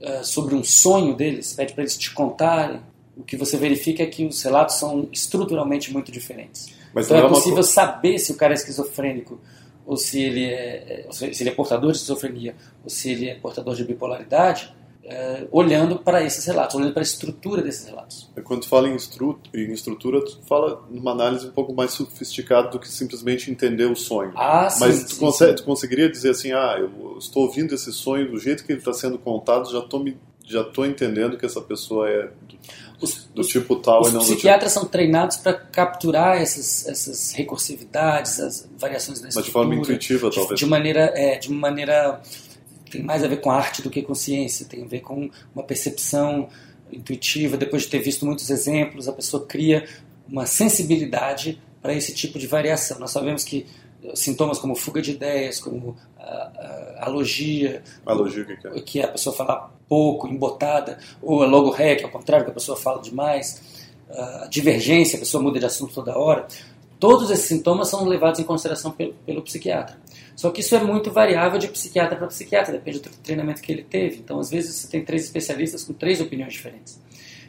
eh, 0.00 0.22
sobre 0.22 0.54
um 0.54 0.64
sonho 0.64 1.14
deles, 1.14 1.52
pede 1.52 1.74
para 1.74 1.82
eles 1.82 1.98
te 1.98 2.12
contarem, 2.14 2.80
o 3.16 3.22
que 3.22 3.36
você 3.36 3.56
verifica 3.56 4.02
é 4.02 4.06
que 4.06 4.24
os 4.24 4.42
relatos 4.42 4.76
são 4.76 5.08
estruturalmente 5.12 5.92
muito 5.92 6.12
diferentes. 6.12 6.74
Mas 6.94 7.06
então 7.06 7.18
é 7.18 7.24
é 7.24 7.28
possível 7.28 7.62
saber 7.62 8.18
se 8.18 8.32
o 8.32 8.36
cara 8.36 8.54
é 8.54 8.56
esquizofrênico 8.56 9.40
ou 9.84 9.96
se 9.96 10.20
ele 10.20 10.44
é, 10.46 11.04
ou 11.06 11.12
se 11.12 11.26
ele 11.26 11.50
é 11.50 11.52
portador 11.52 11.92
de 11.92 11.98
esquizofrenia 11.98 12.54
ou 12.82 12.90
se 12.90 13.10
ele 13.10 13.28
é 13.28 13.34
portador 13.34 13.74
de 13.74 13.84
bipolaridade, 13.84 14.74
eh, 15.08 15.46
olhando 15.52 15.98
para 15.98 16.22
esses 16.24 16.44
relatos, 16.44 16.74
olhando 16.74 16.92
para 16.92 17.02
a 17.02 17.04
estrutura 17.04 17.62
desses 17.62 17.86
relatos. 17.86 18.28
Quando 18.44 18.62
tu 18.62 18.68
fala 18.68 18.88
em, 18.88 18.96
estru 18.96 19.38
em 19.54 19.72
estrutura, 19.72 20.20
tu 20.24 20.40
fala 20.48 20.84
numa 20.90 21.12
análise 21.12 21.46
um 21.46 21.50
pouco 21.52 21.72
mais 21.72 21.92
sofisticada 21.92 22.68
do 22.68 22.78
que 22.80 22.88
simplesmente 22.88 23.50
entender 23.50 23.84
o 23.90 23.94
sonho. 23.96 24.32
Ah, 24.36 24.68
sim, 24.68 24.80
Mas 24.80 25.04
tu, 25.04 25.14
sim, 25.14 25.20
consegue- 25.20 25.50
sim. 25.50 25.56
tu 25.58 25.64
conseguiria 25.64 26.08
dizer 26.10 26.30
assim, 26.30 26.52
ah, 26.52 26.76
eu 26.78 27.16
estou 27.18 27.44
ouvindo 27.44 27.74
esse 27.74 27.92
sonho 27.92 28.30
do 28.30 28.38
jeito 28.38 28.64
que 28.64 28.72
ele 28.72 28.80
está 28.80 28.92
sendo 28.92 29.16
contado, 29.18 29.70
já 29.70 29.78
estou 29.78 30.00
me 30.02 30.16
já 30.48 30.60
estou 30.60 30.86
entendendo 30.86 31.36
que 31.36 31.44
essa 31.44 31.60
pessoa 31.60 32.08
é 32.08 32.22
do, 32.28 32.56
Os, 33.00 33.24
do 33.34 33.40
os- 33.40 33.48
tipo 33.48 33.74
tal 33.76 34.00
os 34.02 34.10
e 34.10 34.12
não 34.12 34.20
do 34.20 34.24
tipo... 34.24 34.34
psiquiatras 34.36 34.70
são 34.70 34.84
treinados 34.84 35.38
para 35.38 35.52
capturar 35.54 36.40
essas, 36.40 36.86
essas 36.86 37.32
recursividades, 37.32 38.38
as 38.38 38.68
variações 38.78 39.18
da 39.18 39.24
Mas 39.26 39.34
de 39.34 39.40
estrutura. 39.40 39.64
forma 39.66 39.74
intuitiva, 39.74 40.30
de, 40.30 40.36
talvez. 40.36 40.60
de 40.60 40.66
maneira 40.66 41.12
é, 41.16 41.36
de 41.38 41.50
maneira 41.50 42.20
tem 42.96 43.04
mais 43.04 43.22
a 43.22 43.28
ver 43.28 43.40
com 43.40 43.50
arte 43.50 43.82
do 43.82 43.90
que 43.90 44.02
com 44.02 44.14
ciência 44.14 44.66
tem 44.66 44.84
a 44.84 44.86
ver 44.86 45.00
com 45.00 45.30
uma 45.54 45.64
percepção 45.64 46.48
intuitiva 46.92 47.56
depois 47.56 47.82
de 47.82 47.88
ter 47.88 47.98
visto 48.00 48.24
muitos 48.24 48.50
exemplos 48.50 49.08
a 49.08 49.12
pessoa 49.12 49.44
cria 49.46 49.86
uma 50.28 50.46
sensibilidade 50.46 51.60
para 51.80 51.94
esse 51.94 52.14
tipo 52.14 52.38
de 52.38 52.46
variação 52.46 52.98
nós 52.98 53.10
sabemos 53.10 53.44
que 53.44 53.66
eh, 54.04 54.14
sintomas 54.14 54.58
como 54.58 54.74
fuga 54.74 55.00
de 55.00 55.12
ideias 55.12 55.60
como 55.60 55.96
a, 56.18 56.96
a 57.00 57.06
alogia 57.06 57.82
A 58.04 58.12
lógica 58.12 58.56
que 58.56 58.66
é. 58.66 58.80
que 58.80 59.00
é 59.00 59.04
a 59.04 59.08
pessoa 59.08 59.34
falar 59.34 59.76
pouco, 59.88 60.26
embotada, 60.28 60.98
ou 61.22 61.42
a 61.42 61.46
logorreia, 61.46 61.96
que 61.96 62.02
é 62.02 62.06
ao 62.06 62.10
contrário, 62.10 62.44
que 62.44 62.50
a 62.50 62.54
pessoa 62.54 62.76
fala 62.76 63.00
demais, 63.00 63.62
a 64.10 64.46
divergência, 64.48 65.16
a 65.16 65.20
pessoa 65.20 65.42
muda 65.42 65.58
de 65.58 65.66
assunto 65.66 65.94
toda 65.94 66.16
hora. 66.16 66.46
Todos 66.98 67.30
esses 67.30 67.44
sintomas 67.44 67.88
são 67.88 68.04
levados 68.06 68.40
em 68.40 68.44
consideração 68.44 68.90
pelo, 68.90 69.12
pelo 69.26 69.42
psiquiatra. 69.42 69.98
Só 70.34 70.50
que 70.50 70.60
isso 70.60 70.74
é 70.74 70.82
muito 70.82 71.10
variável 71.10 71.58
de 71.58 71.68
psiquiatra 71.68 72.16
para 72.16 72.26
psiquiatra, 72.26 72.72
depende 72.72 73.00
do 73.00 73.10
treinamento 73.22 73.60
que 73.60 73.70
ele 73.70 73.82
teve. 73.82 74.16
Então, 74.16 74.38
às 74.38 74.50
vezes, 74.50 74.74
você 74.74 74.88
tem 74.88 75.04
três 75.04 75.24
especialistas 75.24 75.84
com 75.84 75.92
três 75.92 76.20
opiniões 76.20 76.52
diferentes. 76.52 77.00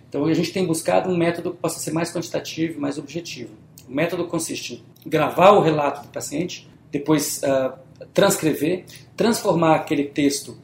Então, 0.08 0.26
a 0.26 0.34
gente 0.34 0.52
tem 0.52 0.66
buscado 0.66 1.10
um 1.10 1.18
método 1.18 1.52
que 1.52 1.58
possa 1.58 1.80
ser 1.80 1.92
mais 1.92 2.12
quantitativo 2.12 2.80
mais 2.80 2.98
objetivo. 2.98 3.54
O 3.88 3.94
método 3.94 4.26
consiste 4.26 4.84
em 5.06 5.10
gravar 5.10 5.52
o 5.52 5.62
relato 5.62 6.02
do 6.04 6.10
paciente, 6.10 6.70
depois 6.92 7.42
uh, 7.44 7.74
transcrever, 8.14 8.86
transformar 9.16 9.76
aquele 9.76 10.06
texto 10.06 10.58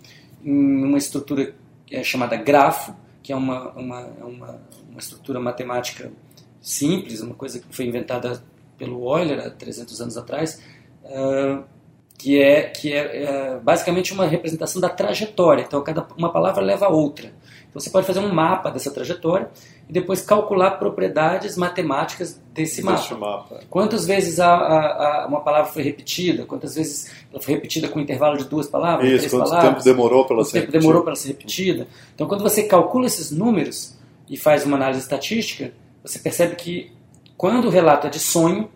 em 0.43 0.83
uma 0.83 0.97
estrutura 0.97 1.55
é, 1.89 2.03
chamada 2.03 2.35
grafo, 2.35 2.93
que 3.21 3.31
é 3.31 3.35
uma, 3.35 3.71
uma, 3.71 4.01
uma, 4.01 4.61
uma 4.89 4.99
estrutura 4.99 5.39
matemática 5.39 6.11
simples, 6.61 7.21
uma 7.21 7.35
coisa 7.35 7.59
que 7.59 7.65
foi 7.73 7.85
inventada 7.85 8.43
pelo 8.77 9.17
Euler 9.17 9.39
há 9.39 9.49
300 9.49 10.01
anos 10.01 10.17
atrás, 10.17 10.61
uh, 11.05 11.63
que 12.17 12.41
é, 12.41 12.63
que 12.63 12.93
é, 12.93 13.23
é, 13.23 13.59
basicamente 13.61 14.13
uma 14.13 14.25
representação 14.25 14.79
da 14.79 14.87
trajetória. 14.87 15.63
Então, 15.63 15.83
cada 15.83 16.07
uma 16.17 16.31
palavra 16.31 16.63
leva 16.63 16.85
a 16.85 16.89
outra. 16.89 17.33
Então, 17.69 17.81
você 17.81 17.89
pode 17.89 18.05
fazer 18.05 18.19
um 18.19 18.31
mapa 18.31 18.69
dessa 18.69 18.91
trajetória 18.91 19.49
e 19.89 19.91
depois 19.91 20.21
calcular 20.21 20.71
propriedades 20.71 21.57
matemáticas 21.57 22.39
desse 22.53 22.81
mapa. 22.81 23.15
mapa. 23.15 23.59
Quantas 23.69 24.05
vezes 24.05 24.39
a, 24.39 24.47
a, 24.47 25.23
a, 25.23 25.27
uma 25.27 25.41
palavra 25.41 25.71
foi 25.71 25.83
repetida? 25.83 26.45
Quantas 26.45 26.75
vezes 26.75 27.11
ela 27.31 27.41
foi 27.41 27.55
repetida 27.55 27.89
com 27.89 27.99
um 27.99 28.01
intervalo 28.01 28.37
de 28.37 28.45
duas 28.45 28.67
palavras? 28.67 29.09
Isso, 29.11 29.29
quanto 29.29 29.49
palavras? 29.49 29.83
tempo 29.83 29.83
demorou 29.83 30.25
para 30.25 30.35
ela 30.35 30.45
ser 30.45 30.59
repetida? 30.59 30.79
demorou 30.79 31.03
para 31.03 31.15
ser 31.15 31.27
repetida? 31.29 31.87
Então, 32.15 32.27
quando 32.27 32.43
você 32.43 32.63
calcula 32.63 33.07
esses 33.07 33.31
números 33.31 33.97
e 34.29 34.37
faz 34.37 34.65
uma 34.65 34.77
análise 34.77 35.01
estatística, 35.01 35.73
você 36.01 36.19
percebe 36.19 36.55
que 36.55 36.91
quando 37.37 37.65
o 37.65 37.69
relato 37.69 38.07
é 38.07 38.09
de 38.09 38.19
sonho, 38.19 38.69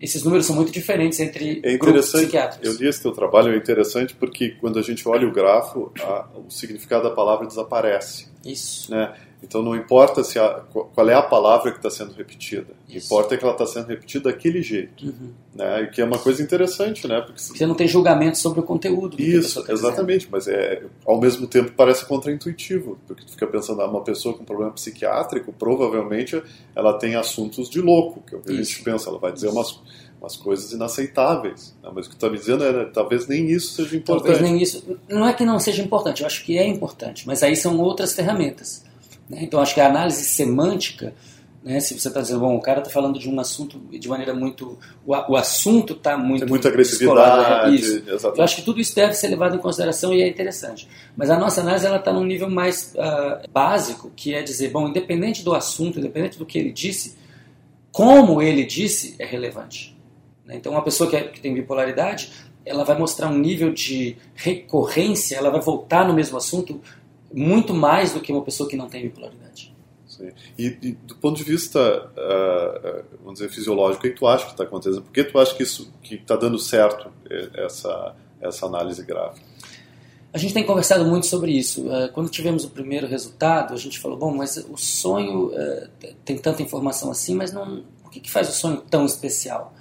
esses 0.00 0.22
números 0.22 0.46
são 0.46 0.54
muito 0.54 0.70
diferentes 0.70 1.18
entre 1.20 1.60
é 1.64 1.76
grupos 1.78 2.12
psiquiátricos. 2.12 2.68
Eu 2.68 2.74
li 2.74 2.88
esse 2.88 3.02
teu 3.02 3.12
trabalho, 3.12 3.52
é 3.52 3.56
interessante 3.56 4.14
porque 4.14 4.50
quando 4.60 4.78
a 4.78 4.82
gente 4.82 5.08
olha 5.08 5.26
o 5.26 5.32
grafo, 5.32 5.90
a, 6.00 6.26
o 6.46 6.50
significado 6.50 7.04
da 7.04 7.10
palavra 7.10 7.46
desaparece. 7.46 8.28
Isso. 8.44 8.90
Né? 8.90 9.14
Então 9.42 9.62
não 9.62 9.76
importa 9.76 10.24
se 10.24 10.38
a, 10.38 10.62
qual 10.72 11.08
é 11.08 11.14
a 11.14 11.22
palavra 11.22 11.70
que 11.70 11.78
está 11.78 11.90
sendo 11.90 12.12
repetida, 12.14 12.68
Isso. 12.88 13.06
importa 13.06 13.34
é 13.34 13.38
que 13.38 13.44
ela 13.44 13.52
está 13.52 13.66
sendo 13.66 13.86
repetida 13.86 14.30
daquele 14.30 14.62
jeito, 14.62 15.04
uhum. 15.04 15.30
né? 15.54 15.86
Que 15.86 16.00
é 16.00 16.04
uma 16.04 16.18
coisa 16.18 16.42
interessante, 16.42 17.06
né? 17.06 17.20
Porque 17.20 17.40
você 17.40 17.66
não 17.66 17.74
tem 17.74 17.86
julgamento 17.86 18.38
sobre 18.38 18.60
o 18.60 18.62
conteúdo. 18.62 19.20
Isso, 19.20 19.62
tá 19.62 19.72
exatamente. 19.72 20.28
Mas 20.30 20.48
é 20.48 20.82
ao 21.04 21.20
mesmo 21.20 21.46
tempo 21.46 21.72
parece 21.76 22.04
contraintuitivo, 22.06 22.98
porque 23.06 23.24
tu 23.24 23.32
fica 23.32 23.46
pensando, 23.46 23.82
ah, 23.82 23.88
uma 23.88 24.02
pessoa 24.02 24.34
com 24.34 24.44
problema 24.44 24.72
psiquiátrico 24.72 25.52
provavelmente 25.52 26.42
ela 26.74 26.94
tem 26.94 27.14
assuntos 27.14 27.68
de 27.68 27.80
louco, 27.80 28.22
que 28.26 28.34
é 28.34 28.38
o 28.38 28.40
que 28.40 28.52
a 28.52 28.54
gente 28.54 28.82
pensa, 28.82 29.10
ela 29.10 29.18
vai 29.18 29.32
dizer 29.32 29.48
umas 29.48 29.80
umas 30.20 30.36
coisas 30.36 30.72
inaceitáveis. 30.72 31.74
Né? 31.82 31.90
Mas 31.94 32.06
o 32.06 32.10
que 32.10 32.16
tu 32.16 32.26
está 32.26 32.30
me 32.30 32.38
dizendo 32.38 32.64
é 32.64 32.84
talvez 32.86 33.26
nem 33.28 33.50
isso 33.50 33.74
seja 33.74 33.96
importante. 33.96 34.32
Talvez 34.32 34.50
nem 34.50 34.60
isso. 34.60 34.98
Não 35.08 35.26
é 35.26 35.32
que 35.32 35.44
não 35.44 35.58
seja 35.58 35.82
importante, 35.82 36.22
eu 36.22 36.26
acho 36.26 36.44
que 36.44 36.58
é 36.58 36.66
importante, 36.66 37.26
mas 37.26 37.42
aí 37.42 37.54
são 37.54 37.78
outras 37.78 38.12
ferramentas. 38.14 38.85
Né? 39.28 39.38
Então, 39.42 39.60
acho 39.60 39.74
que 39.74 39.80
a 39.80 39.86
análise 39.86 40.24
semântica, 40.24 41.14
né, 41.62 41.80
se 41.80 41.98
você 41.98 42.08
está 42.08 42.20
dizendo, 42.20 42.40
bom, 42.40 42.54
o 42.56 42.60
cara 42.60 42.78
está 42.78 42.90
falando 42.90 43.18
de 43.18 43.28
um 43.28 43.38
assunto 43.40 43.78
de 43.78 44.08
maneira 44.08 44.32
muito. 44.32 44.78
O, 45.04 45.12
o 45.12 45.36
assunto 45.36 45.94
está 45.94 46.16
muito. 46.16 46.40
Tem 46.40 46.48
muita 46.48 46.68
agressividade. 46.68 47.74
Isso. 47.74 48.02
Eu 48.08 48.42
acho 48.42 48.56
que 48.56 48.62
tudo 48.62 48.80
isso 48.80 48.94
deve 48.94 49.14
ser 49.14 49.28
levado 49.28 49.56
em 49.56 49.58
consideração 49.58 50.14
e 50.14 50.22
é 50.22 50.28
interessante. 50.28 50.88
Mas 51.16 51.28
a 51.28 51.38
nossa 51.38 51.60
análise 51.60 51.86
está 51.86 52.12
num 52.12 52.24
nível 52.24 52.48
mais 52.48 52.94
uh, 52.94 53.48
básico, 53.50 54.12
que 54.14 54.34
é 54.34 54.42
dizer, 54.42 54.70
bom, 54.70 54.88
independente 54.88 55.44
do 55.44 55.54
assunto, 55.54 55.98
independente 55.98 56.38
do 56.38 56.46
que 56.46 56.58
ele 56.58 56.72
disse, 56.72 57.16
como 57.90 58.40
ele 58.40 58.64
disse 58.64 59.16
é 59.18 59.24
relevante. 59.24 59.96
Né? 60.44 60.54
Então, 60.56 60.72
uma 60.72 60.82
pessoa 60.82 61.10
que, 61.10 61.16
é, 61.16 61.24
que 61.24 61.40
tem 61.40 61.52
bipolaridade, 61.52 62.30
ela 62.64 62.84
vai 62.84 62.98
mostrar 62.98 63.28
um 63.28 63.38
nível 63.38 63.72
de 63.72 64.16
recorrência, 64.34 65.36
ela 65.36 65.50
vai 65.50 65.60
voltar 65.60 66.06
no 66.06 66.14
mesmo 66.14 66.36
assunto 66.36 66.80
muito 67.36 67.74
mais 67.74 68.12
do 68.12 68.20
que 68.20 68.32
uma 68.32 68.42
pessoa 68.42 68.68
que 68.68 68.76
não 68.76 68.88
tem 68.88 69.02
bipolaridade. 69.02 69.74
Sim. 70.06 70.30
E, 70.58 70.78
e, 70.82 70.92
do 70.92 71.14
ponto 71.16 71.36
de 71.36 71.44
vista, 71.44 72.10
uh, 72.16 73.04
vamos 73.20 73.40
dizer, 73.40 73.50
fisiológico, 73.50 74.06
o 74.06 74.10
que 74.10 74.16
tu 74.16 74.26
acha 74.26 74.46
que 74.46 74.52
está 74.52 74.64
acontecendo? 74.64 75.02
Por 75.02 75.12
que 75.12 75.22
tu 75.22 75.38
acha 75.38 75.54
que 75.54 75.62
isso 75.62 75.92
que 76.02 76.14
está 76.14 76.36
dando 76.36 76.58
certo 76.58 77.12
essa 77.54 78.16
essa 78.40 78.66
análise 78.66 79.04
gráfica? 79.04 79.44
A 80.32 80.38
gente 80.38 80.52
tem 80.52 80.64
conversado 80.64 81.04
muito 81.04 81.26
sobre 81.26 81.52
isso. 81.52 81.86
Uh, 81.86 82.12
quando 82.12 82.28
tivemos 82.28 82.64
o 82.64 82.70
primeiro 82.70 83.06
resultado, 83.06 83.72
a 83.72 83.76
gente 83.76 83.98
falou, 83.98 84.18
bom, 84.18 84.34
mas 84.34 84.56
o 84.56 84.76
sonho 84.76 85.46
uh, 85.46 85.88
tem 86.24 86.36
tanta 86.36 86.62
informação 86.62 87.10
assim, 87.10 87.34
mas 87.34 87.52
não, 87.52 87.84
o 88.04 88.10
que, 88.10 88.20
que 88.20 88.30
faz 88.30 88.48
o 88.48 88.52
sonho 88.52 88.82
tão 88.90 89.06
especial? 89.06 89.74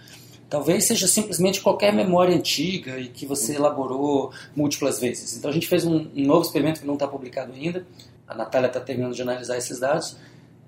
Talvez 0.50 0.86
seja 0.86 1.08
simplesmente 1.08 1.60
qualquer 1.60 1.94
memória 1.94 2.36
antiga 2.36 3.00
e 3.00 3.08
que 3.08 3.26
você 3.26 3.56
elaborou 3.56 4.32
múltiplas 4.56 5.00
vezes. 5.00 5.36
Então 5.38 5.50
a 5.50 5.54
gente 5.54 5.68
fez 5.68 5.86
um, 5.86 6.08
novo 6.14 6.46
experimento 6.46 6.80
que 6.80 6.88
não 6.88 6.94
está 6.94 7.08
publicado 7.08 7.52
ainda. 7.52 7.86
A 8.28 8.36
Natália 8.36 8.68
está 8.68 8.80
terminando 8.80 9.14
de 9.14 9.22
analisar 9.22 9.58
esses 9.58 9.80
dados. 9.80 10.18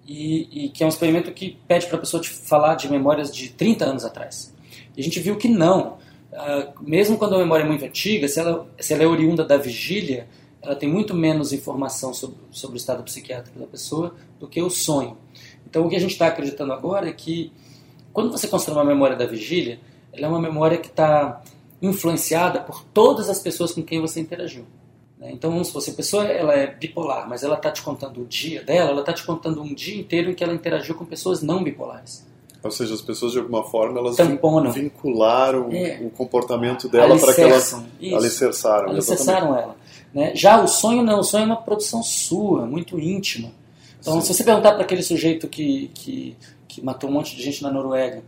E, 0.07 0.65
e 0.65 0.69
que 0.69 0.83
é 0.83 0.85
um 0.85 0.89
experimento 0.89 1.31
que 1.31 1.57
pede 1.67 1.85
para 1.87 1.97
a 1.97 1.99
pessoa 1.99 2.23
te 2.23 2.29
falar 2.29 2.75
de 2.75 2.89
memórias 2.89 3.33
de 3.33 3.49
30 3.49 3.85
anos 3.85 4.05
atrás. 4.05 4.53
E 4.95 5.01
a 5.01 5.03
gente 5.03 5.19
viu 5.19 5.35
que 5.35 5.49
não. 5.49 5.97
Uh, 6.31 6.71
mesmo 6.81 7.17
quando 7.17 7.35
a 7.35 7.37
memória 7.37 7.63
é 7.63 7.67
muito 7.67 7.83
antiga, 7.83 8.27
se 8.27 8.39
ela, 8.39 8.67
se 8.79 8.93
ela 8.93 9.03
é 9.03 9.07
oriunda 9.07 9.43
da 9.43 9.57
vigília, 9.57 10.27
ela 10.61 10.75
tem 10.75 10.89
muito 10.89 11.13
menos 11.13 11.53
informação 11.53 12.13
sobre, 12.13 12.37
sobre 12.51 12.75
o 12.75 12.79
estado 12.79 13.03
psiquiátrico 13.03 13.59
da 13.59 13.67
pessoa 13.67 14.15
do 14.39 14.47
que 14.47 14.61
o 14.61 14.69
sonho. 14.69 15.17
Então 15.69 15.85
o 15.85 15.89
que 15.89 15.95
a 15.95 15.99
gente 15.99 16.11
está 16.11 16.27
acreditando 16.27 16.73
agora 16.73 17.09
é 17.09 17.13
que 17.13 17.51
quando 18.17 18.31
você 18.31 18.47
constrói 18.47 18.75
uma 18.75 18.83
memória 18.83 19.15
da 19.15 19.27
vigília, 19.27 19.79
ela 20.11 20.25
é 20.25 20.27
uma 20.27 20.41
memória 20.41 20.79
que 20.79 20.87
está 20.87 21.39
influenciada 21.79 22.59
por 22.59 22.83
todas 22.83 23.29
as 23.29 23.37
pessoas 23.37 23.71
com 23.71 23.83
quem 23.83 24.01
você 24.01 24.19
interagiu. 24.19 24.65
Né? 25.19 25.29
Então, 25.31 25.63
se 25.63 25.71
você 25.71 25.91
a 25.91 25.93
pessoa 25.93 26.25
ela 26.25 26.55
é 26.55 26.65
bipolar, 26.65 27.29
mas 27.29 27.43
ela 27.43 27.53
está 27.53 27.69
te 27.69 27.83
contando 27.83 28.23
o 28.23 28.25
dia 28.25 28.63
dela, 28.63 28.89
ela 28.89 29.01
está 29.01 29.13
te 29.13 29.23
contando 29.23 29.61
um 29.61 29.71
dia 29.71 29.95
inteiro 29.95 30.31
em 30.31 30.33
que 30.33 30.43
ela 30.43 30.51
interagiu 30.51 30.95
com 30.95 31.05
pessoas 31.05 31.43
não 31.43 31.63
bipolares. 31.63 32.25
Ou 32.63 32.71
seja, 32.71 32.95
as 32.95 33.03
pessoas 33.03 33.33
de 33.33 33.37
alguma 33.37 33.63
forma 33.65 33.99
elas 33.99 34.15
Tamponam. 34.15 34.71
vincularam 34.71 35.69
é. 35.71 35.99
o 36.01 36.09
comportamento 36.09 36.89
dela 36.89 37.19
para 37.19 37.35
que 37.35 37.41
elas 37.41 37.71
isso. 38.01 38.15
alicerçaram. 38.15 38.89
Alicerçaram 38.89 39.55
ela. 39.55 39.75
Né? 40.11 40.31
Já 40.33 40.59
o 40.59 40.67
sonho 40.67 41.03
não, 41.03 41.19
o 41.19 41.23
sonho 41.23 41.43
é 41.43 41.45
uma 41.45 41.57
produção 41.57 42.01
sua, 42.01 42.65
muito 42.65 42.99
íntima. 42.99 43.51
Então, 43.99 44.15
Sim. 44.15 44.21
se 44.21 44.33
você 44.33 44.43
perguntar 44.43 44.71
para 44.71 44.81
aquele 44.81 45.03
sujeito 45.03 45.47
que, 45.47 45.91
que 45.93 46.35
que 46.77 46.85
matou 46.85 47.09
um 47.09 47.13
monte 47.13 47.35
de 47.35 47.41
gente 47.41 47.63
na 47.63 47.71
Noruega, 47.71 48.23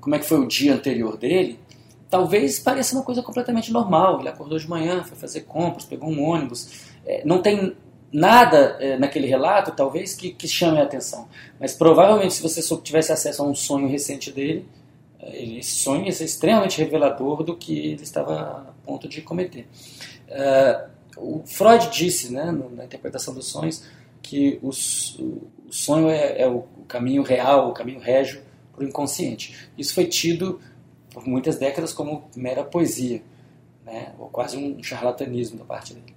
como 0.00 0.16
é 0.16 0.18
que 0.18 0.24
foi 0.24 0.40
o 0.40 0.48
dia 0.48 0.74
anterior 0.74 1.16
dele, 1.16 1.58
talvez 2.10 2.58
pareça 2.58 2.96
uma 2.96 3.04
coisa 3.04 3.22
completamente 3.22 3.72
normal. 3.72 4.18
Ele 4.18 4.28
acordou 4.28 4.58
de 4.58 4.68
manhã, 4.68 5.04
foi 5.04 5.16
fazer 5.16 5.42
compras, 5.42 5.84
pegou 5.84 6.10
um 6.10 6.20
ônibus. 6.20 6.90
É, 7.06 7.24
não 7.24 7.40
tem 7.40 7.76
nada 8.12 8.76
é, 8.80 8.98
naquele 8.98 9.26
relato, 9.28 9.70
talvez, 9.70 10.14
que, 10.14 10.32
que, 10.32 10.48
chame 10.48 10.78
a 10.78 10.82
atenção. 10.82 11.28
Mas 11.60 11.72
provavelmente, 11.72 12.34
se 12.34 12.42
você 12.42 12.60
tivesse 12.78 13.12
acesso 13.12 13.42
a 13.42 13.46
um 13.46 13.54
sonho 13.54 13.86
recente 13.86 14.32
dele, 14.32 14.66
é, 15.20 15.44
esse 15.58 15.76
sonho 15.76 16.04
ia 16.04 16.12
ser 16.12 16.24
extremamente 16.24 16.78
revelador 16.78 17.44
do 17.44 17.56
que 17.56 17.78
ele 17.78 18.02
estava 18.02 18.66
a 18.68 18.72
ponto 18.84 19.08
de 19.08 19.22
cometer. 19.22 19.68
Uh, 20.28 20.90
o 21.16 21.42
Freud 21.46 21.88
disse, 21.90 22.32
né, 22.32 22.50
na 22.72 22.84
interpretação 22.84 23.32
dos 23.32 23.46
sonhos, 23.46 23.84
que 24.20 24.58
os, 24.62 25.18
o 25.72 25.74
sonho 25.74 26.10
é, 26.10 26.42
é 26.42 26.46
o 26.46 26.64
caminho 26.86 27.22
real, 27.22 27.70
o 27.70 27.72
caminho 27.72 27.98
régio 27.98 28.42
para 28.74 28.84
o 28.84 28.86
inconsciente. 28.86 29.70
Isso 29.78 29.94
foi 29.94 30.04
tido 30.04 30.60
por 31.10 31.26
muitas 31.26 31.56
décadas 31.56 31.94
como 31.94 32.28
mera 32.36 32.62
poesia, 32.62 33.22
né? 33.82 34.12
ou 34.18 34.28
quase 34.28 34.58
um 34.58 34.82
charlatanismo 34.82 35.58
da 35.58 35.64
parte 35.64 35.94
dele. 35.94 36.14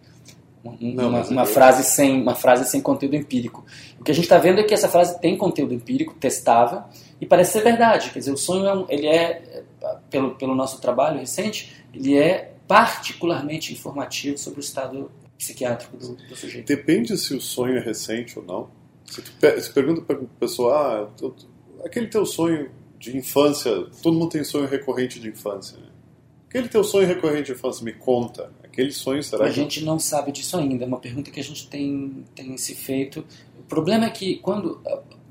Não, 0.62 1.08
uma, 1.08 1.24
uma 1.24 1.46
frase 1.46 1.86
sem, 1.86 2.22
uma 2.22 2.36
frase 2.36 2.70
sem 2.70 2.82
conteúdo 2.82 3.15
empírico. 3.15 3.63
O 3.98 4.04
que 4.04 4.12
a 4.12 4.13
gente 4.13 4.26
está 4.26 4.38
vendo 4.38 4.60
é 4.60 4.63
que 4.63 4.74
essa 4.74 4.89
frase 4.89 5.22
tem 5.22 5.38
conteúdo 5.38 5.74
empírico, 5.74 6.15
testável, 6.15 6.84
e 7.22 7.26
parece 7.26 7.54
ser 7.54 7.62
verdade. 7.62 8.10
Quer 8.10 8.20
dizer, 8.20 8.32
o 8.34 8.38
sonho, 8.38 8.65
é 8.65 8.74
um, 8.74 8.86
ele 8.89 9.08
é, 9.08 9.63
pelo, 10.10 10.36
pelo 10.36 10.54
nosso 10.54 10.82
trabalho 10.82 11.20
recente, 11.20 11.86
ele 11.94 12.18
é 12.18 12.52
particularmente 12.68 13.72
informativo 13.72 14.38
sobre 14.38 14.60
o 14.60 14.62
estado 14.62 15.10
psiquiátrico 15.38 15.96
do, 15.96 16.15
do 16.15 16.36
sujeito. 16.36 16.68
Depende 16.68 17.18
se 17.18 17.34
o 17.34 17.39
sonho 17.39 17.78
é 17.78 17.80
recente 17.80 18.38
ou 18.38 18.44
não. 18.44 18.85
Se 19.06 19.22
tu 19.22 19.32
se 19.62 19.72
pergunta 19.72 20.02
para 20.02 20.18
a 20.18 20.39
pessoa, 20.39 20.74
ah, 20.74 21.86
aquele 21.86 22.08
teu 22.08 22.26
sonho 22.26 22.72
de 23.00 23.15
infância, 23.15 23.72
todo 24.02 24.18
mundo 24.18 24.30
tem 24.30 24.44
sonho 24.44 24.68
recorrente 24.68 25.20
de 25.20 25.30
infância, 25.30 25.78
né? 25.78 25.88
Aquele 26.50 26.70
teu 26.70 26.84
sonho 26.84 27.06
recorrente 27.06 27.48
de 27.48 27.52
infância, 27.52 27.84
me 27.84 27.94
conta. 27.94 28.52
Aquele 28.63 28.91
sonho 28.91 29.22
será 29.22 29.46
A 29.46 29.50
que... 29.50 29.56
gente 29.56 29.84
não 29.84 30.00
sabe 30.00 30.32
disso 30.32 30.58
ainda, 30.58 30.86
é 30.86 30.88
uma 30.88 31.00
pergunta 31.00 31.30
que 31.30 31.39
a 31.39 31.44
gente 31.44 31.68
tem, 31.68 32.26
tem 32.34 32.58
se 32.58 32.74
feito. 32.74 33.26
O 33.60 33.63
problema 33.63 34.06
é 34.06 34.10
que 34.10 34.38
quando 34.38 34.82